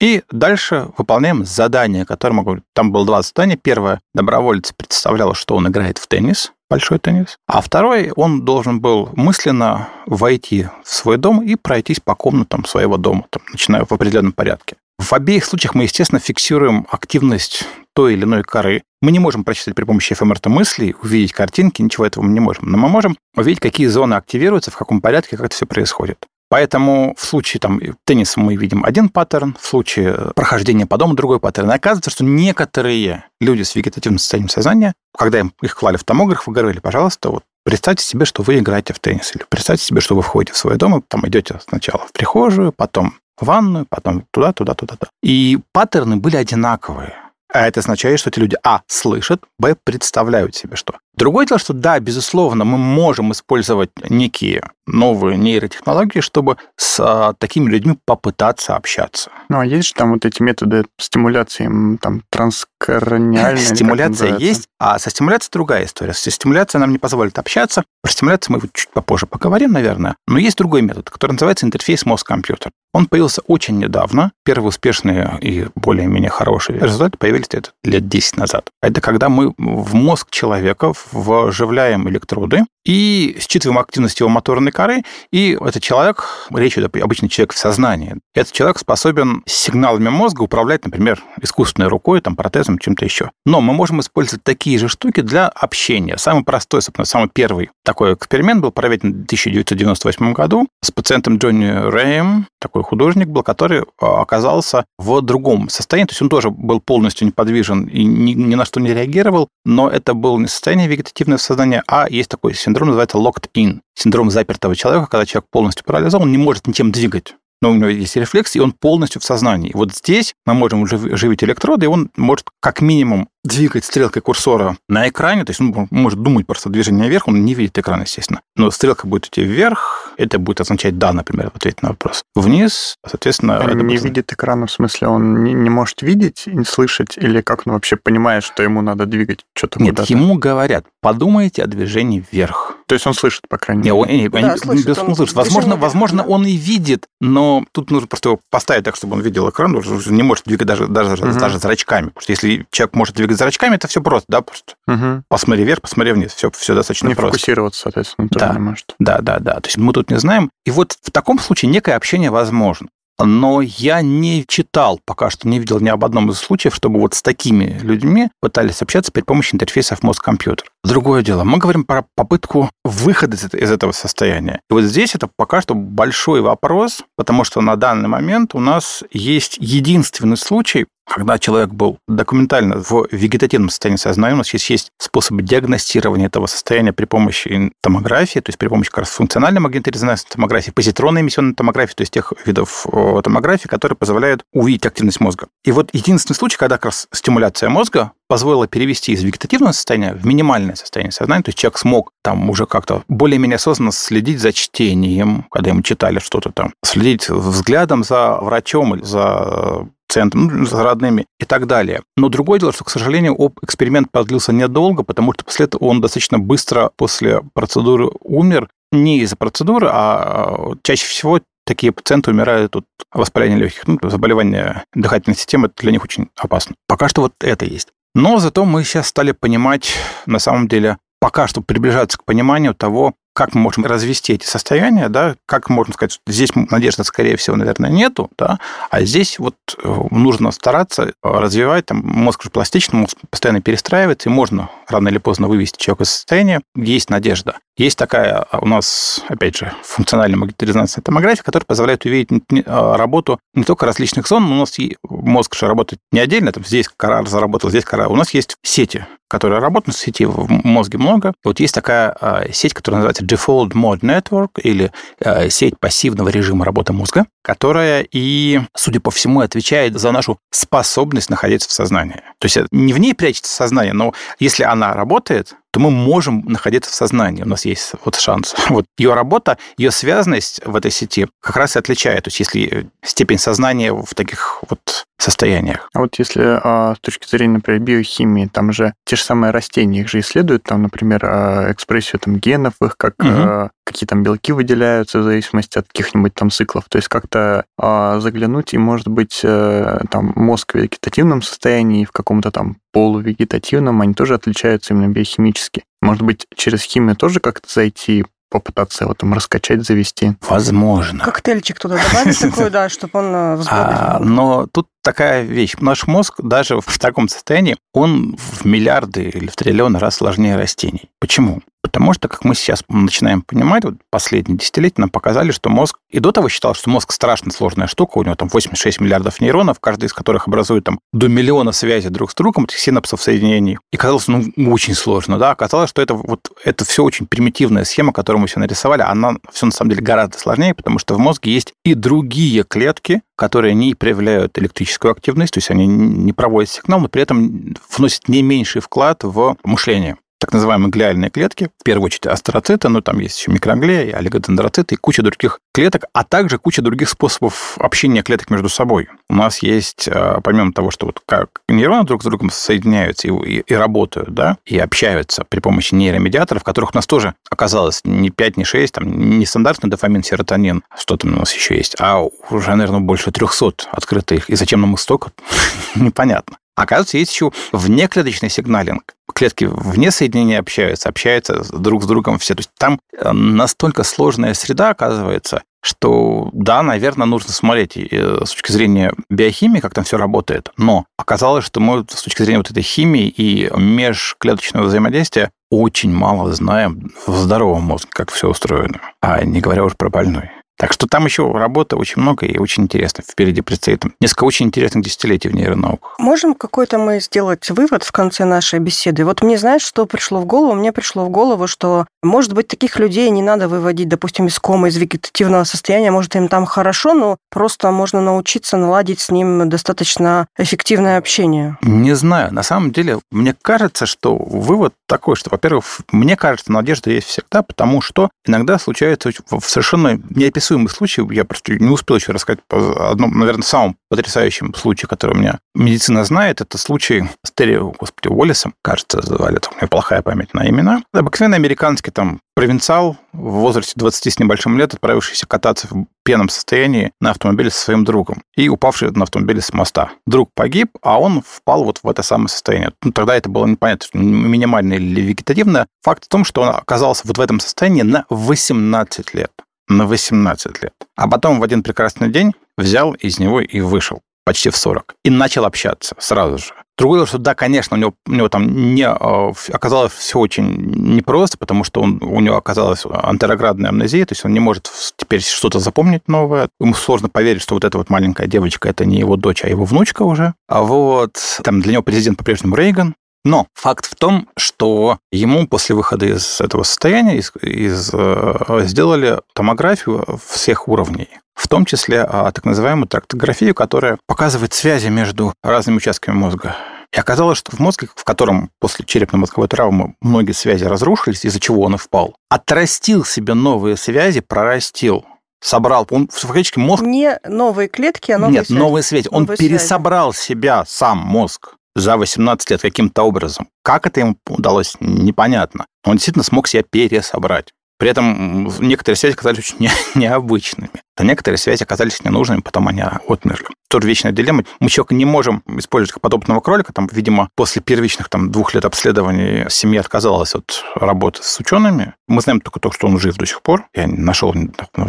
и 0.00 0.22
дальше 0.30 0.88
выполняем 0.96 1.44
задание, 1.44 2.06
которое 2.06 2.34
мы 2.34 2.42
говорим. 2.42 2.64
Там 2.74 2.90
было 2.90 3.04
два 3.04 3.22
задания. 3.22 3.56
Первое, 3.56 4.00
доброволец 4.14 4.72
представлял, 4.72 5.34
что 5.34 5.56
он 5.56 5.68
играет 5.68 5.98
в 5.98 6.06
теннис, 6.06 6.52
большой 6.70 6.98
теннис. 6.98 7.36
А 7.46 7.60
второй, 7.60 8.10
он 8.16 8.44
должен 8.44 8.80
был 8.80 9.10
мысленно 9.14 9.88
войти 10.06 10.68
в 10.84 10.88
свой 10.88 11.18
дом 11.18 11.42
и 11.42 11.54
пройтись 11.54 12.00
по 12.00 12.14
комнатам 12.14 12.64
своего 12.64 12.96
дома, 12.96 13.26
там, 13.30 13.42
начиная 13.52 13.84
в 13.84 13.92
определенном 13.92 14.32
порядке. 14.32 14.76
В 14.98 15.12
обеих 15.14 15.44
случаях 15.44 15.74
мы, 15.74 15.84
естественно, 15.84 16.20
фиксируем 16.20 16.86
активность 16.90 17.66
той 17.94 18.14
или 18.14 18.24
иной 18.24 18.42
коры. 18.42 18.82
Мы 19.00 19.12
не 19.12 19.18
можем 19.18 19.44
прочитать 19.44 19.74
при 19.74 19.84
помощи 19.84 20.14
ФМРТ 20.14 20.46
мыслей, 20.46 20.94
увидеть 21.02 21.32
картинки, 21.32 21.80
ничего 21.80 22.04
этого 22.04 22.22
мы 22.22 22.32
не 22.32 22.40
можем. 22.40 22.70
Но 22.70 22.76
мы 22.76 22.88
можем 22.88 23.16
увидеть, 23.34 23.60
какие 23.60 23.86
зоны 23.86 24.14
активируются, 24.14 24.70
в 24.70 24.76
каком 24.76 25.00
порядке, 25.00 25.36
как 25.36 25.46
это 25.46 25.54
все 25.54 25.66
происходит. 25.66 26.26
Поэтому 26.50 27.14
в 27.16 27.24
случае 27.24 27.60
там, 27.60 27.80
тенниса 28.04 28.40
мы 28.40 28.56
видим 28.56 28.84
один 28.84 29.08
паттерн, 29.08 29.56
в 29.58 29.64
случае 29.64 30.32
прохождения 30.34 30.84
по 30.84 30.98
дому 30.98 31.14
другой 31.14 31.38
паттерн. 31.38 31.70
И 31.70 31.74
оказывается, 31.74 32.10
что 32.10 32.24
некоторые 32.24 33.24
люди 33.40 33.62
с 33.62 33.74
вегетативным 33.76 34.18
состоянием 34.18 34.50
сознания, 34.50 34.92
когда 35.16 35.38
им 35.38 35.54
их 35.62 35.76
клали 35.76 35.96
в 35.96 36.04
томограф, 36.04 36.46
вы 36.46 36.52
говорили, 36.52 36.80
пожалуйста, 36.80 37.30
вот 37.30 37.44
Представьте 37.62 38.04
себе, 38.04 38.24
что 38.24 38.42
вы 38.42 38.58
играете 38.58 38.94
в 38.94 38.98
теннис, 39.00 39.36
или 39.36 39.44
представьте 39.46 39.84
себе, 39.84 40.00
что 40.00 40.16
вы 40.16 40.22
входите 40.22 40.54
в 40.54 40.56
свой 40.56 40.78
дом, 40.78 40.98
и 40.98 41.02
там 41.06 41.28
идете 41.28 41.60
сначала 41.68 42.06
в 42.06 42.12
прихожую, 42.12 42.72
потом 42.72 43.16
в 43.36 43.44
ванную, 43.44 43.86
потом 43.88 44.24
туда, 44.30 44.54
туда, 44.54 44.72
туда, 44.74 44.96
туда. 44.96 45.10
И 45.22 45.58
паттерны 45.72 46.16
были 46.16 46.36
одинаковые. 46.36 47.14
А 47.52 47.66
это 47.66 47.80
означает, 47.80 48.18
что 48.20 48.30
эти 48.30 48.38
люди, 48.38 48.56
а, 48.62 48.82
слышат, 48.86 49.42
б, 49.58 49.76
представляют 49.82 50.54
себе 50.54 50.76
что. 50.76 50.94
Другое 51.14 51.46
дело, 51.46 51.58
что 51.58 51.72
да, 51.72 51.98
безусловно, 52.00 52.64
мы 52.64 52.78
можем 52.78 53.32
использовать 53.32 53.90
некие 54.08 54.62
новые 54.86 55.36
нейротехнологии, 55.36 56.20
чтобы 56.20 56.56
с 56.76 56.98
а, 57.00 57.34
такими 57.34 57.70
людьми 57.70 57.96
попытаться 58.04 58.76
общаться. 58.76 59.30
Ну, 59.48 59.60
а 59.60 59.66
есть 59.66 59.88
же 59.88 59.94
там 59.94 60.12
вот 60.12 60.24
эти 60.24 60.42
методы 60.42 60.84
стимуляции, 60.98 61.98
там, 62.00 62.22
транскраниальной... 62.30 63.60
Стимуляция 63.60 64.38
есть, 64.38 64.68
а 64.78 64.98
со 64.98 65.10
стимуляцией 65.10 65.50
другая 65.52 65.84
история. 65.84 66.12
Со 66.12 66.30
стимуляцией 66.30 66.80
нам 66.80 66.92
не 66.92 66.98
позволит 66.98 67.38
общаться. 67.38 67.84
Про 68.02 68.10
стимуляцию 68.10 68.56
мы 68.56 68.68
чуть 68.72 68.88
попозже 68.90 69.26
поговорим, 69.26 69.72
наверное. 69.72 70.16
Но 70.26 70.38
есть 70.38 70.56
другой 70.56 70.82
метод, 70.82 71.10
который 71.10 71.32
называется 71.32 71.66
интерфейс 71.66 72.04
мозг-компьютер. 72.04 72.72
Он 72.92 73.06
появился 73.06 73.42
очень 73.46 73.78
недавно. 73.78 74.32
Первые 74.44 74.68
успешные 74.68 75.38
и 75.40 75.66
более-менее 75.76 76.30
хорошие 76.30 76.80
результаты 76.80 77.18
появились 77.18 77.48
лет 77.84 78.08
10 78.08 78.36
назад. 78.36 78.68
Это 78.82 79.00
когда 79.00 79.28
мы 79.28 79.54
в 79.56 79.94
мозг 79.94 80.30
человека 80.30 80.92
вживляем 81.12 82.08
электроды 82.08 82.64
и 82.84 83.36
считываем 83.38 83.78
активность 83.78 84.20
его 84.20 84.28
моторной 84.28 84.72
коры, 84.72 85.02
и 85.30 85.56
этот 85.60 85.82
человек, 85.82 86.26
речь 86.54 86.78
идет 86.78 86.96
обычный 86.96 87.28
человек 87.28 87.52
в 87.52 87.58
сознании, 87.58 88.16
этот 88.34 88.52
человек 88.52 88.78
способен 88.78 89.42
сигналами 89.46 90.08
мозга 90.08 90.42
управлять, 90.42 90.84
например, 90.84 91.22
искусственной 91.42 91.88
рукой, 91.88 92.20
там, 92.20 92.36
протезом, 92.36 92.78
чем-то 92.78 93.04
еще. 93.04 93.30
Но 93.44 93.60
мы 93.60 93.74
можем 93.74 94.00
использовать 94.00 94.42
такие 94.42 94.78
же 94.78 94.88
штуки 94.88 95.20
для 95.20 95.48
общения. 95.48 96.16
Самый 96.16 96.44
простой, 96.44 96.82
собственно, 96.82 97.04
самый 97.04 97.28
первый 97.32 97.70
такой 97.84 98.14
эксперимент 98.14 98.62
был 98.62 98.72
проведен 98.72 99.10
в 99.10 99.24
1998 99.24 100.32
году 100.32 100.68
с 100.82 100.90
пациентом 100.90 101.36
Джонни 101.36 101.70
Рэем, 101.70 102.46
такой 102.60 102.82
художник 102.82 103.28
был, 103.28 103.42
который 103.42 103.84
а, 104.00 104.20
оказался 104.20 104.84
в 104.98 105.20
другом 105.22 105.68
состоянии, 105.68 106.06
то 106.06 106.12
есть 106.12 106.22
он 106.22 106.28
тоже 106.28 106.50
был 106.50 106.80
полностью 106.80 107.26
неподвижен 107.26 107.84
и 107.86 108.04
ни, 108.04 108.32
ни 108.32 108.54
на 108.54 108.64
что 108.64 108.80
не 108.80 108.92
реагировал, 108.94 109.48
но 109.64 109.88
это 109.88 110.14
было 110.14 110.38
не 110.38 110.46
состояние 110.46 110.88
вегетативного 110.90 111.38
сознания, 111.38 111.82
а 111.86 112.06
есть 112.08 112.28
такой 112.28 112.54
синдром, 112.54 112.88
называется 112.88 113.18
locked 113.18 113.48
in, 113.54 113.80
синдром 113.94 114.30
запертого 114.30 114.76
человека, 114.76 115.06
когда 115.06 115.26
человек 115.26 115.48
полностью 115.50 115.84
парализован, 115.84 116.30
не 116.30 116.38
может 116.38 116.66
ничем 116.66 116.92
двигать 116.92 117.34
но 117.62 117.70
у 117.70 117.74
него 117.74 117.88
есть 117.88 118.16
рефлекс, 118.16 118.56
и 118.56 118.60
он 118.60 118.72
полностью 118.72 119.20
в 119.20 119.24
сознании. 119.24 119.70
Вот 119.74 119.94
здесь 119.94 120.34
мы 120.46 120.54
можем 120.54 120.86
живить 120.86 121.44
электроды, 121.44 121.86
и 121.86 121.88
он 121.88 122.10
может 122.16 122.46
как 122.60 122.80
минимум 122.80 123.28
двигать 123.44 123.84
стрелкой 123.84 124.22
курсора 124.22 124.76
на 124.88 125.08
экране, 125.08 125.44
то 125.44 125.50
есть 125.50 125.60
он 125.60 125.88
может 125.90 126.22
думать 126.22 126.46
просто 126.46 126.68
движение 126.68 127.08
вверх, 127.08 127.28
он 127.28 127.44
не 127.44 127.54
видит 127.54 127.78
экран, 127.78 128.02
естественно. 128.02 128.40
Но 128.56 128.70
стрелка 128.70 129.06
будет 129.06 129.26
идти 129.26 129.42
вверх, 129.42 130.12
это 130.18 130.38
будет 130.38 130.60
означать 130.60 130.98
«да», 130.98 131.12
например, 131.12 131.50
ответить 131.54 131.82
на 131.82 131.90
вопрос. 131.90 132.22
Вниз, 132.34 132.96
соответственно... 133.06 133.58
Он 133.60 133.66
это 133.68 133.76
не 133.78 133.82
будет... 133.84 134.04
видит 134.04 134.32
экрана, 134.32 134.66
в 134.66 134.70
смысле, 134.70 135.08
он 135.08 135.42
не, 135.44 135.54
не 135.54 135.70
может 135.70 136.02
видеть 136.02 136.42
и 136.46 136.62
слышать, 136.64 137.16
или 137.16 137.40
как 137.40 137.66
он 137.66 137.72
вообще 137.72 137.96
понимает, 137.96 138.44
что 138.44 138.62
ему 138.62 138.82
надо 138.82 139.06
двигать 139.06 139.40
что-то 139.56 139.80
Нет, 139.82 139.92
куда-то? 139.96 140.12
ему 140.12 140.34
говорят, 140.36 140.84
подумайте 141.00 141.62
о 141.62 141.66
движении 141.66 142.22
вверх. 142.30 142.76
То 142.86 142.94
есть 142.94 143.06
он 143.06 143.14
слышит, 143.14 143.42
по 143.48 143.56
крайней 143.56 143.84
Не, 143.84 143.90
мере? 143.90 144.00
он, 144.02 144.08
не, 144.08 144.28
Да, 144.28 144.38
они- 144.38 144.58
слышит, 144.58 144.84
безусловно, 144.86 145.10
он 145.12 145.16
слышит. 145.16 145.34
движение 145.34 145.44
Возможно, 145.54 145.76
возможно, 145.76 146.22
да. 146.24 146.28
он 146.28 146.44
и 146.44 146.56
видит, 146.56 147.06
но 147.20 147.64
тут 147.72 147.90
нужно 147.90 148.08
просто 148.08 148.30
его 148.30 148.40
поставить 148.50 148.84
так, 148.84 148.96
чтобы 148.96 149.14
он 149.14 149.22
видел 149.22 149.48
экран, 149.48 149.74
он 149.76 149.82
не 150.08 150.22
может 150.22 150.44
двигать 150.44 150.66
даже, 150.66 150.88
даже, 150.88 151.24
Мгм. 151.24 151.38
даже 151.38 151.58
зрачками. 151.58 152.08
Потому 152.08 152.22
что 152.22 152.32
если 152.32 152.66
человек 152.70 152.94
может 152.96 153.14
двигать 153.16 153.29
зрачками, 153.36 153.76
это 153.76 153.88
все 153.88 154.00
просто, 154.02 154.26
да, 154.28 154.40
просто 154.42 154.74
Мгм. 154.86 155.24
посмотри 155.28 155.64
вверх, 155.64 155.80
посмотри 155.80 156.12
вниз, 156.12 156.34
все, 156.34 156.50
все 156.50 156.74
достаточно 156.74 157.08
Не 157.08 157.14
просто. 157.14 157.38
фокусироваться, 157.38 157.80
соответственно, 157.82 158.28
тоже 158.28 158.46
Да. 158.46 158.52
не 158.52 158.60
может. 158.60 158.94
Да, 158.98 159.18
да, 159.20 159.38
да. 159.38 159.54
То 159.60 159.68
есть 159.68 159.76
мы 159.78 159.92
тут 159.92 160.10
не 160.10 160.18
знаем. 160.18 160.50
И 160.64 160.70
вот 160.70 160.96
в 161.02 161.10
таком 161.10 161.38
случае 161.38 161.70
некое 161.70 161.94
общение 161.94 162.30
возможно. 162.30 162.88
Но 163.22 163.60
я 163.60 164.00
не 164.00 164.46
читал, 164.48 164.98
пока 165.04 165.28
что 165.28 165.46
не 165.46 165.58
видел 165.58 165.78
ни 165.78 165.90
об 165.90 166.06
одном 166.06 166.30
из 166.30 166.38
случаев, 166.38 166.74
чтобы 166.74 167.00
вот 167.00 167.12
с 167.12 167.20
такими 167.20 167.78
людьми 167.82 168.30
пытались 168.40 168.80
общаться 168.80 169.12
при 169.12 169.20
помощи 169.20 169.54
интерфейсов 169.54 170.02
мозг-компьютер. 170.02 170.70
Другое 170.84 171.22
дело, 171.22 171.44
мы 171.44 171.58
говорим 171.58 171.84
про 171.84 172.06
попытку 172.16 172.70
выхода 172.82 173.36
из 173.36 173.70
этого 173.70 173.92
состояния. 173.92 174.60
И 174.70 174.72
вот 174.72 174.84
здесь 174.84 175.14
это 175.14 175.28
пока 175.36 175.60
что 175.60 175.74
большой 175.74 176.40
вопрос, 176.40 177.02
потому 177.18 177.44
что 177.44 177.60
на 177.60 177.76
данный 177.76 178.08
момент 178.08 178.54
у 178.54 178.58
нас 178.58 179.04
есть 179.12 179.58
единственный 179.60 180.38
случай, 180.38 180.86
когда 181.10 181.38
человек 181.38 181.70
был 181.70 181.98
документально 182.06 182.76
в 182.80 183.08
вегетативном 183.10 183.68
состоянии 183.68 183.98
сознания, 183.98 184.34
у 184.34 184.38
нас 184.38 184.52
есть, 184.52 184.70
есть 184.70 184.92
способы 184.96 185.42
диагностирования 185.42 186.26
этого 186.26 186.46
состояния 186.46 186.92
при 186.92 187.04
помощи 187.04 187.72
томографии, 187.82 188.38
то 188.38 188.50
есть 188.50 188.58
при 188.58 188.68
помощи 188.68 188.90
как 188.90 188.98
раз 188.98 189.10
функциональной 189.10 189.60
магнитно-резонансной 189.60 190.30
томографии, 190.30 190.70
позитронной 190.70 191.22
эмиссионной 191.22 191.54
томографии, 191.54 191.94
то 191.94 192.02
есть 192.02 192.12
тех 192.12 192.32
видов 192.46 192.86
э, 192.92 193.20
томографии, 193.24 193.66
которые 193.66 193.96
позволяют 193.96 194.44
увидеть 194.52 194.86
активность 194.86 195.20
мозга. 195.20 195.48
И 195.64 195.72
вот 195.72 195.90
единственный 195.92 196.36
случай, 196.36 196.56
когда 196.56 196.76
как 196.76 196.86
раз 196.86 197.08
стимуляция 197.12 197.70
мозга 197.70 198.12
позволила 198.28 198.68
перевести 198.68 199.10
из 199.10 199.24
вегетативного 199.24 199.72
состояния 199.72 200.14
в 200.14 200.24
минимальное 200.24 200.76
состояние 200.76 201.10
сознания, 201.10 201.42
то 201.42 201.48
есть 201.48 201.58
человек 201.58 201.78
смог 201.78 202.12
там 202.22 202.48
уже 202.48 202.66
как-то 202.66 203.02
более-менее 203.08 203.56
осознанно 203.56 203.90
следить 203.90 204.38
за 204.38 204.52
чтением, 204.52 205.46
когда 205.50 205.70
ему 205.70 205.82
читали 205.82 206.20
что-то 206.20 206.52
там, 206.52 206.72
следить 206.84 207.28
взглядом 207.28 208.04
за 208.04 208.38
врачом 208.40 208.94
или 208.94 209.02
за 209.02 209.88
пациентом, 210.10 210.46
ну, 210.48 210.66
за 210.66 210.82
родными 210.82 211.26
и 211.38 211.44
так 211.44 211.68
далее. 211.68 212.02
Но 212.16 212.28
другое 212.28 212.58
дело, 212.58 212.72
что, 212.72 212.82
к 212.82 212.90
сожалению, 212.90 213.36
эксперимент 213.62 214.10
продлился 214.10 214.52
недолго, 214.52 215.04
потому 215.04 215.32
что 215.32 215.44
после 215.44 215.66
этого 215.66 215.84
он 215.84 216.00
достаточно 216.00 216.40
быстро 216.40 216.90
после 216.96 217.42
процедуры 217.54 218.10
умер. 218.20 218.68
Не 218.90 219.20
из-за 219.20 219.36
процедуры, 219.36 219.88
а 219.88 220.72
чаще 220.82 221.06
всего 221.06 221.40
такие 221.64 221.92
пациенты 221.92 222.32
умирают 222.32 222.74
от 222.74 222.84
воспаления 223.12 223.56
легких, 223.56 223.86
ну, 223.86 223.98
заболевания 224.02 224.84
дыхательной 224.92 225.36
системы, 225.36 225.68
это 225.68 225.76
для 225.82 225.92
них 225.92 226.02
очень 226.02 226.28
опасно. 226.36 226.74
Пока 226.88 227.08
что 227.08 227.20
вот 227.20 227.34
это 227.40 227.64
есть. 227.64 227.88
Но 228.16 228.40
зато 228.40 228.64
мы 228.64 228.82
сейчас 228.82 229.06
стали 229.06 229.30
понимать, 229.30 229.94
на 230.26 230.40
самом 230.40 230.66
деле, 230.66 230.98
пока 231.20 231.46
что 231.46 231.60
приближаться 231.60 232.18
к 232.18 232.24
пониманию 232.24 232.74
того, 232.74 233.14
как 233.40 233.54
мы 233.54 233.62
можем 233.62 233.86
развести 233.86 234.34
эти 234.34 234.44
состояния, 234.44 235.08
да, 235.08 235.34
как 235.46 235.70
можно 235.70 235.94
сказать, 235.94 236.12
что 236.12 236.20
здесь 236.26 236.50
надежды, 236.54 237.04
скорее 237.04 237.38
всего, 237.38 237.56
наверное, 237.56 237.88
нету, 237.88 238.30
да, 238.36 238.58
а 238.90 239.00
здесь 239.00 239.38
вот 239.38 239.54
э, 239.82 240.00
нужно 240.10 240.50
стараться 240.50 241.14
развивать, 241.22 241.86
там, 241.86 242.02
мозг 242.04 242.42
же 242.42 242.50
пластичный, 242.50 243.00
мозг 243.00 243.16
постоянно 243.30 243.62
перестраивается, 243.62 244.28
и 244.28 244.32
можно 244.32 244.68
рано 244.88 245.08
или 245.08 245.16
поздно 245.16 245.48
вывести 245.48 245.82
человека 245.82 246.02
из 246.02 246.10
состояния, 246.10 246.60
есть 246.76 247.08
надежда. 247.08 247.56
Есть 247.80 247.96
такая 247.96 248.44
а, 248.50 248.58
у 248.58 248.66
нас, 248.66 249.22
опять 249.28 249.56
же, 249.56 249.72
функциональная 249.82 250.38
магнитно-резонансная 250.38 251.02
томография, 251.02 251.42
которая 251.42 251.64
позволяет 251.64 252.04
увидеть 252.04 252.42
а, 252.66 252.98
работу 252.98 253.40
не 253.54 253.64
только 253.64 253.86
различных 253.86 254.28
зон, 254.28 254.46
но 254.46 254.56
у 254.56 254.58
нас 254.58 254.76
мозг 255.08 255.54
же 255.54 255.66
работает 255.66 255.98
не 256.12 256.20
отдельно, 256.20 256.52
там 256.52 256.62
здесь 256.62 256.90
кора 256.94 257.24
заработал, 257.24 257.70
здесь 257.70 257.86
кора. 257.86 258.08
У 258.08 258.16
нас 258.16 258.34
есть 258.34 258.56
сети, 258.62 259.06
которые 259.28 259.60
работают, 259.60 259.96
сети 259.96 260.26
в 260.26 260.46
мозге 260.50 260.98
много. 260.98 261.32
Вот 261.42 261.58
есть 261.58 261.74
такая 261.74 262.14
а, 262.20 262.52
сеть, 262.52 262.74
которая 262.74 262.98
называется 262.98 263.24
Default 263.30 263.70
Mode 263.70 264.00
Network, 264.00 264.60
или 264.62 264.92
а, 265.24 265.48
сеть 265.50 265.78
пассивного 265.78 266.28
режима 266.28 266.64
работы 266.64 266.92
мозга, 266.92 267.26
которая 267.42 268.06
и, 268.10 268.60
судя 268.74 269.00
по 269.00 269.10
всему, 269.10 269.40
отвечает 269.40 269.98
за 269.98 270.12
нашу 270.12 270.38
способность 270.50 271.30
находиться 271.30 271.68
в 271.68 271.72
сознании. 271.72 272.22
То 272.38 272.46
есть 272.46 272.56
это 272.56 272.68
не 272.70 272.92
в 272.92 272.98
ней 272.98 273.14
прячется 273.14 273.52
сознание, 273.52 273.92
но 273.92 274.12
если 274.38 274.64
она 274.64 274.92
работает, 274.94 275.56
то 275.72 275.80
мы 275.80 275.90
можем 275.90 276.42
находиться 276.46 276.90
в 276.90 276.94
сознании. 276.94 277.42
У 277.42 277.48
нас 277.48 277.64
есть 277.64 277.92
вот 278.04 278.16
шанс. 278.16 278.54
Вот 278.70 278.86
ее 278.98 279.14
работа, 279.14 279.58
ее 279.76 279.90
связанность 279.90 280.60
в 280.64 280.76
этой 280.76 280.90
сети 280.90 281.26
как 281.40 281.56
раз 281.56 281.76
и 281.76 281.78
отличает. 281.78 282.24
То 282.24 282.28
есть 282.28 282.38
если 282.40 282.88
степень 283.02 283.38
сознания 283.38 283.92
в 283.92 284.14
таких 284.14 284.62
вот 284.68 285.06
состояниях. 285.18 285.88
А 285.92 286.00
вот 286.00 286.18
если 286.18 286.42
а, 286.62 286.94
с 286.94 287.00
точки 287.00 287.28
зрения, 287.28 287.54
например, 287.54 287.80
биохимии, 287.80 288.46
там 288.46 288.72
же 288.72 288.94
те 289.04 289.16
же 289.16 289.22
самые 289.22 289.50
растения, 289.50 290.00
их 290.00 290.08
же 290.08 290.20
исследуют, 290.20 290.62
там, 290.62 290.82
например, 290.82 291.24
а, 291.24 291.72
экспрессию 291.72 292.20
там, 292.20 292.36
генов, 292.36 292.74
их 292.82 292.96
как, 292.96 293.14
Мгм. 293.18 293.70
Какие 293.90 294.06
там 294.06 294.22
белки 294.22 294.52
выделяются 294.52 295.18
в 295.18 295.22
зависимости 295.24 295.78
от 295.78 295.88
каких-нибудь 295.88 296.34
там 296.34 296.50
циклов. 296.50 296.84
То 296.88 296.98
есть 296.98 297.08
как-то 297.08 297.64
а, 297.76 298.20
заглянуть 298.20 298.72
и, 298.72 298.78
может 298.78 299.08
быть, 299.08 299.40
э, 299.42 300.00
там 300.10 300.32
мозг 300.36 300.74
в 300.74 300.78
вегетативном 300.78 301.42
состоянии, 301.42 302.04
в 302.04 302.12
каком-то 302.12 302.52
там 302.52 302.76
полувегетативном, 302.92 304.00
они 304.00 304.14
тоже 304.14 304.34
отличаются 304.34 304.94
именно 304.94 305.10
биохимически. 305.10 305.82
Может 306.00 306.22
быть, 306.22 306.46
через 306.54 306.82
химию 306.82 307.16
тоже 307.16 307.40
как-то 307.40 307.68
зайти, 307.72 308.24
попытаться 308.50 309.04
его 309.04 309.14
там 309.14 309.32
раскачать, 309.32 309.84
завести. 309.84 310.32
Возможно. 310.48 311.24
Коктейльчик 311.24 311.78
туда 311.78 311.96
добавить 311.96 312.38
такой, 312.40 312.70
да, 312.70 312.88
чтобы 312.88 313.20
он 313.20 313.34
э, 313.34 313.56
взбодрил. 313.56 313.96
А, 313.98 314.18
но 314.20 314.66
тут 314.70 314.88
такая 315.02 315.42
вещь. 315.42 315.74
Наш 315.80 316.06
мозг 316.06 316.34
даже 316.38 316.80
в 316.80 316.98
таком 316.98 317.28
состоянии, 317.28 317.76
он 317.94 318.36
в 318.36 318.64
миллиарды 318.64 319.22
или 319.22 319.46
в 319.46 319.56
триллионы 319.56 319.98
раз 319.98 320.16
сложнее 320.16 320.56
растений. 320.56 321.10
Почему? 321.20 321.62
Потому 321.82 322.12
что, 322.12 322.28
как 322.28 322.44
мы 322.44 322.54
сейчас 322.54 322.84
начинаем 322.88 323.42
понимать, 323.42 323.84
вот 323.84 323.94
последние 324.10 324.58
десятилетия 324.58 325.00
нам 325.00 325.10
показали, 325.10 325.50
что 325.50 325.70
мозг, 325.70 325.96
и 326.10 326.18
до 326.20 326.30
того 326.30 326.48
считал, 326.48 326.74
что 326.74 326.90
мозг 326.90 327.12
страшно 327.12 327.50
сложная 327.52 327.86
штука, 327.86 328.18
у 328.18 328.22
него 328.22 328.34
там 328.34 328.48
86 328.48 329.00
миллиардов 329.00 329.40
нейронов, 329.40 329.80
каждый 329.80 330.06
из 330.06 330.12
которых 330.12 330.46
образует 330.46 330.84
там 330.84 331.00
до 331.12 331.28
миллиона 331.28 331.72
связей 331.72 332.10
друг 332.10 332.32
с 332.32 332.34
другом, 332.34 332.64
этих 332.64 332.78
синапсов 332.78 333.22
соединений. 333.22 333.78
И 333.92 333.96
казалось, 333.96 334.28
ну, 334.28 334.44
очень 334.70 334.94
сложно, 334.94 335.38
да, 335.38 335.52
оказалось, 335.52 335.90
что 335.90 336.02
это 336.02 336.14
вот 336.14 336.50
это 336.64 336.84
все 336.84 337.02
очень 337.02 337.26
примитивная 337.26 337.84
схема, 337.84 338.12
которую 338.12 338.42
мы 338.42 338.46
все 338.46 338.60
нарисовали, 338.60 339.02
она 339.02 339.36
все 339.52 339.66
на 339.66 339.72
самом 339.72 339.90
деле 339.90 340.02
гораздо 340.02 340.38
сложнее, 340.38 340.74
потому 340.74 340.98
что 340.98 341.14
в 341.14 341.18
мозге 341.18 341.52
есть 341.52 341.72
и 341.84 341.94
другие 341.94 342.62
клетки, 342.64 343.22
которые 343.36 343.74
не 343.74 343.94
проявляют 343.94 344.58
электрическую 344.58 345.12
активность, 345.12 345.54
то 345.54 345.58
есть 345.58 345.70
они 345.70 345.86
не 345.86 346.34
проводят 346.34 346.70
сигнал, 346.70 347.00
но 347.00 347.08
при 347.08 347.22
этом 347.22 347.74
вносят 347.96 348.28
не 348.28 348.42
меньший 348.42 348.82
вклад 348.82 349.24
в 349.24 349.56
мышление. 349.64 350.16
Так 350.50 350.54
называемые 350.54 350.90
глиальные 350.90 351.30
клетки, 351.30 351.70
в 351.78 351.84
первую 351.84 352.06
очередь 352.06 352.26
астроциты, 352.26 352.88
но 352.88 353.00
там 353.00 353.20
есть 353.20 353.38
еще 353.38 353.52
микроглия, 353.52 354.16
олигодендроциты 354.16 354.96
и 354.96 354.98
куча 354.98 355.22
других 355.22 355.60
клеток, 355.72 356.06
а 356.12 356.24
также 356.24 356.58
куча 356.58 356.82
других 356.82 357.08
способов 357.08 357.78
общения 357.78 358.24
клеток 358.24 358.50
между 358.50 358.68
собой. 358.68 359.08
У 359.28 359.36
нас 359.36 359.62
есть, 359.62 360.08
а, 360.08 360.40
помимо 360.40 360.72
того, 360.72 360.90
что 360.90 361.06
вот 361.06 361.20
как 361.24 361.60
нейроны 361.68 362.02
друг 362.02 362.22
с 362.22 362.24
другом 362.24 362.50
соединяются 362.50 363.28
и, 363.28 363.30
и, 363.30 363.60
и 363.60 363.74
работают, 363.74 364.34
да, 364.34 364.56
и 364.66 364.76
общаются 364.76 365.44
при 365.48 365.60
помощи 365.60 365.94
нейромедиаторов, 365.94 366.64
которых 366.64 366.90
у 366.94 366.98
нас 366.98 367.06
тоже 367.06 367.34
оказалось 367.48 368.00
не 368.02 368.30
5, 368.30 368.56
не 368.56 368.64
6, 368.64 368.92
там, 368.92 369.38
не 369.38 369.46
стандартный 369.46 369.88
дофамин, 369.88 370.24
серотонин, 370.24 370.82
что 370.98 371.16
там 371.16 371.34
у 371.34 371.38
нас 371.38 371.54
еще 371.54 371.76
есть, 371.76 371.94
а 372.00 372.24
уже, 372.50 372.74
наверное, 372.74 372.98
больше 372.98 373.30
300 373.30 373.88
открытых. 373.92 374.50
И 374.50 374.56
зачем 374.56 374.80
нам 374.80 374.94
их 374.94 375.00
столько, 375.00 375.30
непонятно. 375.94 376.56
Оказывается, 376.76 377.18
есть 377.18 377.32
еще 377.32 377.52
внеклеточный 377.72 378.50
сигналинг. 378.50 379.14
Клетки 379.34 379.64
вне 379.64 380.10
соединения 380.10 380.58
общаются, 380.58 381.08
общаются 381.08 381.64
друг 381.76 382.02
с 382.02 382.06
другом 382.06 382.38
все. 382.38 382.54
То 382.54 382.60
есть 382.60 382.70
там 382.78 383.00
э, 383.16 383.32
настолько 383.32 384.02
сложная 384.02 384.54
среда, 384.54 384.90
оказывается, 384.90 385.62
что 385.82 386.50
да, 386.52 386.82
наверное, 386.82 387.26
нужно 387.26 387.52
смотреть 387.52 387.96
э, 387.96 388.42
с 388.44 388.50
точки 388.50 388.72
зрения 388.72 389.12
биохимии, 389.28 389.80
как 389.80 389.94
там 389.94 390.04
все 390.04 390.16
работает. 390.16 390.70
Но 390.76 391.06
оказалось, 391.16 391.64
что 391.64 391.80
мы 391.80 392.04
с 392.08 392.22
точки 392.22 392.42
зрения 392.42 392.58
вот 392.58 392.70
этой 392.70 392.82
химии 392.82 393.28
и 393.28 393.70
межклеточного 393.76 394.84
взаимодействия 394.84 395.50
очень 395.70 396.12
мало 396.12 396.52
знаем 396.52 397.12
в 397.26 397.36
здоровом 397.36 397.84
мозге, 397.84 398.10
как 398.12 398.30
все 398.30 398.48
устроено. 398.48 399.00
А 399.20 399.44
не 399.44 399.60
говоря 399.60 399.84
уже 399.84 399.94
про 399.96 400.10
больной. 400.10 400.50
Так 400.80 400.94
что 400.94 401.06
там 401.06 401.26
еще 401.26 401.52
работы 401.52 401.96
очень 401.96 402.22
много 402.22 402.46
и 402.46 402.56
очень 402.56 402.84
интересно. 402.84 403.22
Впереди 403.22 403.60
предстоит 403.60 404.02
несколько 404.18 404.44
очень 404.44 404.66
интересных 404.66 405.04
десятилетий 405.04 405.50
в 405.50 405.54
нейронауках. 405.54 406.14
Можем 406.18 406.54
какой-то 406.54 406.96
мы 406.96 407.20
сделать 407.20 407.68
вывод 407.68 408.02
в 408.02 408.12
конце 408.12 408.46
нашей 408.46 408.78
беседы? 408.78 409.26
Вот 409.26 409.42
мне, 409.42 409.58
знаешь, 409.58 409.82
что 409.82 410.06
пришло 410.06 410.40
в 410.40 410.46
голову? 410.46 410.72
Мне 410.72 410.90
пришло 410.90 411.26
в 411.26 411.28
голову, 411.28 411.66
что, 411.66 412.06
может 412.22 412.54
быть, 412.54 412.66
таких 412.66 412.98
людей 412.98 413.28
не 413.28 413.42
надо 413.42 413.68
выводить, 413.68 414.08
допустим, 414.08 414.46
из 414.46 414.58
комы, 414.58 414.88
из 414.88 414.96
вегетативного 414.96 415.64
состояния. 415.64 416.10
Может, 416.10 416.34
им 416.36 416.48
там 416.48 416.64
хорошо, 416.64 417.12
но 417.12 417.36
просто 417.50 417.90
можно 417.90 418.22
научиться 418.22 418.78
наладить 418.78 419.20
с 419.20 419.30
ним 419.30 419.68
достаточно 419.68 420.46
эффективное 420.56 421.18
общение. 421.18 421.76
Не 421.82 422.14
знаю. 422.14 422.54
На 422.54 422.62
самом 422.62 422.90
деле, 422.90 423.18
мне 423.30 423.54
кажется, 423.60 424.06
что 424.06 424.34
вывод 424.34 424.94
такой, 425.06 425.36
что, 425.36 425.50
во-первых, 425.50 425.84
мне 426.10 426.36
кажется, 426.38 426.72
надежда 426.72 427.10
есть 427.10 427.26
всегда, 427.26 427.62
потому 427.62 428.00
что 428.00 428.30
иногда 428.46 428.78
случается 428.78 429.30
в 429.50 429.60
совершенно 429.60 430.18
неописуемом 430.30 430.69
неописуемый 430.70 430.88
случай, 430.88 431.22
я 431.34 431.44
просто 431.44 431.74
не 431.74 431.90
успел 431.90 432.16
еще 432.16 432.32
рассказать 432.32 432.60
по 432.68 433.10
одном, 433.10 433.38
наверное, 433.38 433.62
самом 433.62 433.96
потрясающем 434.08 434.74
случае, 434.74 435.08
который 435.08 435.36
у 435.36 435.38
меня 435.38 435.58
медицина 435.74 436.24
знает, 436.24 436.60
это 436.60 436.78
случай 436.78 437.24
с 437.44 437.52
Терри, 437.52 437.78
господи, 437.78 438.28
Уоллесом, 438.28 438.74
кажется, 438.82 439.20
звали, 439.22 439.60
у 439.70 439.76
меня 439.76 439.88
плохая 439.88 440.22
память 440.22 440.54
на 440.54 440.68
имена. 440.68 441.02
Обыкновенный 441.12 441.58
американский 441.58 442.10
там 442.10 442.40
провинциал 442.54 443.16
в 443.32 443.52
возрасте 443.52 443.92
20 443.96 444.32
с 444.32 444.38
небольшим 444.38 444.76
лет, 444.76 444.92
отправившийся 444.94 445.46
кататься 445.46 445.86
в 445.90 446.06
пьяном 446.24 446.48
состоянии 446.48 447.12
на 447.20 447.30
автомобиле 447.30 447.70
со 447.70 447.78
своим 447.84 448.04
другом 448.04 448.42
и 448.56 448.68
упавший 448.68 449.10
на 449.12 449.22
автомобиле 449.22 449.60
с 449.60 449.72
моста. 449.72 450.10
Друг 450.26 450.50
погиб, 450.54 450.90
а 451.02 451.18
он 451.18 451.42
впал 451.46 451.84
вот 451.84 452.00
в 452.02 452.08
это 452.08 452.22
самое 452.22 452.48
состояние. 452.48 452.92
Ну, 453.02 453.12
тогда 453.12 453.36
это 453.36 453.48
было 453.48 453.66
непонятно, 453.66 454.18
минимальное 454.18 454.98
или 454.98 455.20
вегетативное. 455.20 455.86
Факт 456.02 456.26
в 456.26 456.28
том, 456.28 456.44
что 456.44 456.62
он 456.62 456.68
оказался 456.68 457.22
вот 457.26 457.38
в 457.38 457.40
этом 457.40 457.60
состоянии 457.60 458.02
на 458.02 458.26
18 458.28 459.34
лет 459.34 459.50
на 459.90 460.06
18 460.06 460.82
лет. 460.82 460.94
А 461.16 461.28
потом 461.28 461.60
в 461.60 461.62
один 461.62 461.82
прекрасный 461.82 462.30
день 462.30 462.54
взял 462.78 463.12
из 463.12 463.38
него 463.38 463.60
и 463.60 463.80
вышел 463.80 464.20
почти 464.44 464.70
в 464.70 464.76
40. 464.76 465.14
И 465.24 465.30
начал 465.30 465.64
общаться 465.64 466.16
сразу 466.18 466.58
же. 466.58 466.72
Другое 467.00 467.20
дело, 467.20 467.26
что 467.26 467.38
да, 467.38 467.54
конечно, 467.54 467.96
у 467.96 468.00
него, 468.00 468.14
у 468.26 468.32
него 468.32 468.48
там 468.50 468.94
не, 468.94 469.04
э, 469.08 469.52
оказалось 469.72 470.12
все 470.12 470.38
очень 470.38 470.66
непросто, 471.14 471.56
потому 471.56 471.82
что 471.82 472.02
он, 472.02 472.22
у 472.22 472.40
него 472.40 472.56
оказалась 472.56 473.04
антероградная 473.06 473.88
амнезия, 473.88 474.26
то 474.26 474.32
есть 474.32 474.44
он 474.44 474.52
не 474.52 474.60
может 474.60 474.90
теперь 475.16 475.40
что-то 475.40 475.78
запомнить 475.78 476.28
новое. 476.28 476.68
Ему 476.78 476.92
сложно 476.92 477.30
поверить, 477.30 477.62
что 477.62 477.74
вот 477.74 477.84
эта 477.84 477.96
вот 477.96 478.10
маленькая 478.10 478.48
девочка, 478.48 478.88
это 478.90 479.06
не 479.06 479.18
его 479.18 479.36
дочь, 479.36 479.64
а 479.64 479.68
его 479.68 479.84
внучка 479.84 480.24
уже. 480.24 480.52
А 480.68 480.82
вот 480.82 481.38
там 481.62 481.80
для 481.80 481.92
него 481.92 482.02
президент 482.02 482.36
по-прежнему 482.36 482.76
Рейган, 482.76 483.14
но 483.44 483.66
факт 483.74 484.06
в 484.06 484.14
том, 484.14 484.48
что 484.56 485.18
ему 485.32 485.66
после 485.66 485.94
выхода 485.94 486.26
из 486.26 486.60
этого 486.60 486.82
состояния 486.82 487.36
из, 487.36 487.52
из, 487.62 488.10
э, 488.12 488.84
сделали 488.84 489.40
томографию 489.54 490.40
всех 490.46 490.88
уровней, 490.88 491.28
в 491.54 491.68
том 491.68 491.84
числе 491.84 492.22
а, 492.22 492.50
так 492.52 492.64
называемую 492.64 493.08
трактографию, 493.08 493.74
которая 493.74 494.18
показывает 494.26 494.74
связи 494.74 495.08
между 495.08 495.54
разными 495.62 495.96
участками 495.96 496.34
мозга. 496.34 496.76
И 497.12 497.18
оказалось, 497.18 497.58
что 497.58 497.74
в 497.74 497.80
мозге, 497.80 498.08
в 498.14 498.24
котором 498.24 498.70
после 498.78 499.04
черепно-мозговой 499.04 499.68
травмы 499.68 500.14
многие 500.20 500.52
связи 500.52 500.84
разрушились, 500.84 501.44
из-за 501.44 501.58
чего 501.58 501.82
он 501.82 501.96
и 501.96 501.98
впал, 501.98 502.36
отрастил 502.48 503.24
себе 503.24 503.54
новые 503.54 503.96
связи, 503.96 504.40
прорастил 504.40 505.24
собрал, 505.62 506.06
он 506.10 506.28
фактически 506.28 506.78
мозг... 506.78 507.02
Не 507.02 507.38
новые 507.44 507.88
клетки, 507.88 508.32
а 508.32 508.38
новые 508.38 508.58
Нет, 508.58 508.66
связи. 508.66 508.78
новые 508.78 509.02
связи. 509.02 509.28
Он 509.30 509.42
новые 509.42 509.58
пересобрал 509.58 510.32
связи. 510.32 510.46
себя, 510.46 510.84
сам 510.86 511.18
мозг, 511.18 511.74
за 511.94 512.16
18 512.16 512.70
лет 512.70 512.80
каким-то 512.80 513.22
образом. 513.22 513.68
Как 513.82 514.06
это 514.06 514.20
ему 514.20 514.36
удалось, 514.48 514.96
непонятно. 515.00 515.86
Но 516.04 516.12
он 516.12 516.16
действительно 516.16 516.44
смог 516.44 516.68
себя 516.68 516.82
пересобрать. 516.82 517.72
При 518.00 518.08
этом 518.08 518.64
некоторые 518.80 519.16
связи 519.16 519.34
оказались 519.34 519.58
очень 519.58 519.76
не, 519.78 519.90
необычными. 520.14 520.90
А 521.18 521.22
некоторые 521.22 521.58
связи 521.58 521.82
оказались 521.82 522.24
ненужными, 522.24 522.62
потом 522.62 522.88
они 522.88 523.02
отмерли. 523.02 523.66
Тоже 523.90 524.08
вечная 524.08 524.32
дилемма. 524.32 524.64
Мы 524.78 524.88
человека 524.88 525.14
не 525.14 525.26
можем 525.26 525.62
использовать 525.66 526.12
как 526.12 526.22
подобного 526.22 526.60
кролика. 526.60 526.94
Там, 526.94 527.10
видимо, 527.12 527.50
после 527.56 527.82
первичных 527.82 528.30
там, 528.30 528.50
двух 528.50 528.72
лет 528.72 528.86
обследований 528.86 529.66
семья 529.68 530.00
отказалась 530.00 530.54
от 530.54 530.82
работы 530.94 531.40
с 531.42 531.60
учеными. 531.60 532.14
Мы 532.26 532.40
знаем 532.40 532.62
только 532.62 532.80
то, 532.80 532.90
что 532.90 533.06
он 533.06 533.18
жив 533.18 533.36
до 533.36 533.44
сих 533.44 533.60
пор. 533.60 533.84
Я 533.94 534.06
нашел 534.06 534.52
в 534.52 534.56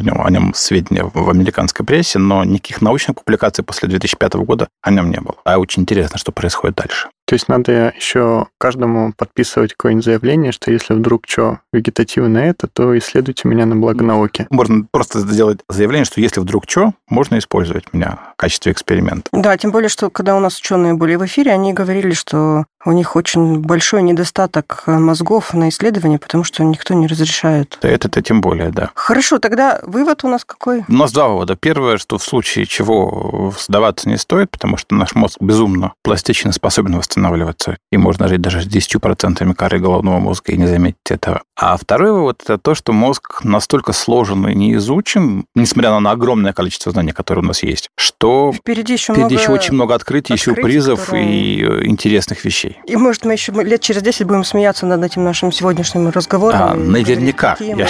нем, 0.04 0.22
о 0.22 0.30
нем 0.30 0.54
сведения 0.54 1.10
в 1.14 1.30
американской 1.30 1.86
прессе, 1.86 2.20
но 2.20 2.44
никаких 2.44 2.82
научных 2.82 3.16
публикаций 3.16 3.64
после 3.64 3.88
2005 3.88 4.34
года 4.34 4.68
о 4.82 4.92
нем 4.92 5.10
не 5.10 5.22
было. 5.22 5.38
А 5.46 5.60
очень 5.60 5.84
интересно, 5.84 6.18
что 6.18 6.34
происходит 6.34 6.76
дальше. 6.76 7.08
То 7.32 7.36
есть 7.36 7.48
надо 7.48 7.94
еще 7.96 8.48
каждому 8.58 9.14
подписывать 9.14 9.72
какое-нибудь 9.72 10.04
заявление, 10.04 10.52
что 10.52 10.70
если 10.70 10.94
вдруг 10.96 11.24
что 11.26 11.60
вегетативно 11.72 12.40
это, 12.40 12.68
то 12.68 12.98
исследуйте 12.98 13.48
меня 13.48 13.66
на 13.66 13.78
благо 13.78 14.04
науки. 14.04 14.48
Можно 14.50 14.86
просто 14.92 15.20
сделать 15.20 15.60
заявление, 15.70 16.04
что 16.04 16.20
если 16.20 16.42
вдруг 16.42 16.66
что, 16.68 16.92
можно 17.08 17.38
использовать 17.38 17.94
меня 17.94 18.20
в 18.34 18.36
качестве 18.36 18.74
эксперимента. 18.74 19.30
Да, 19.32 19.56
тем 19.56 19.72
более, 19.72 19.88
что 19.88 20.10
когда 20.10 20.36
у 20.36 20.42
нас 20.42 20.60
ученые 20.60 20.96
были 20.96 21.16
в 21.16 21.26
эфире, 21.26 21.54
они 21.54 21.72
говорили, 21.72 22.12
что 22.12 22.66
у 22.84 22.92
них 22.92 23.16
очень 23.16 23.60
большой 23.60 24.02
недостаток 24.02 24.84
мозгов 24.88 25.54
на 25.54 25.70
исследование, 25.70 26.20
потому 26.20 26.44
что 26.44 26.64
никто 26.64 26.94
не 26.94 27.08
разрешает. 27.08 27.78
Это-то 27.82 28.22
тем 28.22 28.42
более, 28.42 28.72
да. 28.72 28.90
Хорошо, 28.96 29.40
тогда 29.40 29.80
вывод 29.84 30.24
у 30.24 30.28
нас 30.28 30.44
какой? 30.44 30.84
У 30.88 30.94
нас 30.94 31.12
два 31.12 31.30
вывода. 31.30 31.56
Первое, 31.56 31.98
что 31.98 32.18
в 32.18 32.24
случае 32.24 32.66
чего 32.66 33.54
сдаваться 33.58 34.10
не 34.10 34.18
стоит, 34.18 34.50
потому 34.50 34.78
что 34.78 34.96
наш 34.96 35.14
мозг 35.16 35.38
безумно 35.40 35.94
пластично 36.04 36.52
способен 36.52 36.96
восстанавливаться, 37.22 37.78
и 37.92 37.98
можно 37.98 38.28
жить 38.28 38.42
даже 38.42 38.62
с 38.62 38.68
10% 38.68 39.54
коры 39.54 39.80
головного 39.80 40.20
мозга 40.20 40.52
и 40.54 40.58
не 40.58 40.68
заметить 40.68 40.98
этого. 41.10 41.42
А 41.56 41.78
второй 41.78 42.12
вывод– 42.12 42.42
это 42.44 42.58
то, 42.58 42.74
что 42.74 42.94
мозг 42.94 43.44
настолько 43.44 43.94
сложен 43.94 44.48
и 44.48 44.56
не 44.56 44.74
изучен, 44.76 45.46
несмотря 45.56 46.00
на 46.00 46.12
огромное 46.12 46.54
количество 46.54 46.92
знаний, 46.92 47.12
которые 47.12 47.44
у 47.44 47.48
нас 47.48 47.64
есть, 47.64 47.90
что 47.96 48.52
впереди 48.52 48.94
еще, 48.94 49.14
впереди 49.14 49.36
много 49.36 49.42
еще 49.42 49.52
очень 49.52 49.74
много 49.74 49.96
открытий, 49.96 50.34
открытий 50.34 50.44
сюрпризов 50.44 51.00
которые... 51.02 51.34
и 51.34 51.64
э, 51.64 51.86
интересных 51.86 52.44
вещей. 52.46 52.78
И, 52.88 52.96
может, 52.96 53.26
мы 53.26 53.34
еще 53.34 53.52
лет 53.52 53.82
через 53.82 54.02
10 54.02 54.26
будем 54.26 54.44
смеяться 54.44 54.86
над 54.86 55.04
этим 55.04 55.24
нашим 55.24 55.52
сегодняшним 55.52 56.10
разговором. 56.10 56.60
А, 56.60 56.74
наверняка. 56.74 57.56
Я, 57.60 57.76
я, 57.76 57.88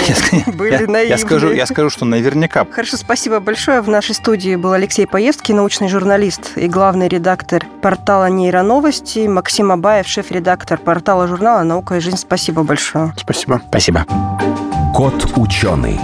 были 0.52 0.90
я, 0.92 1.00
я, 1.00 1.18
скажу, 1.18 1.52
я 1.52 1.66
скажу, 1.66 1.88
что 1.88 2.04
наверняка. 2.04 2.66
Хорошо, 2.70 2.96
спасибо 2.96 3.40
большое. 3.40 3.80
В 3.80 3.88
нашей 3.88 4.14
студии 4.14 4.56
был 4.56 4.72
Алексей 4.72 5.06
Поездки, 5.06 5.52
научный 5.52 5.88
журналист 5.88 6.52
и 6.56 6.68
главный 6.68 7.08
редактор 7.08 7.64
портала 7.80 8.28
«Нейроновости», 8.28 9.21
Максим 9.28 9.72
Абаев, 9.72 10.06
шеф-редактор 10.06 10.78
портала 10.78 11.26
журнала 11.26 11.62
«Наука 11.62 11.96
и 11.96 12.00
жизнь». 12.00 12.16
Спасибо 12.16 12.62
большое. 12.62 13.12
Спасибо. 13.16 13.60
Спасибо. 13.68 14.04
Кот 14.94 15.32
ученый. 15.36 15.98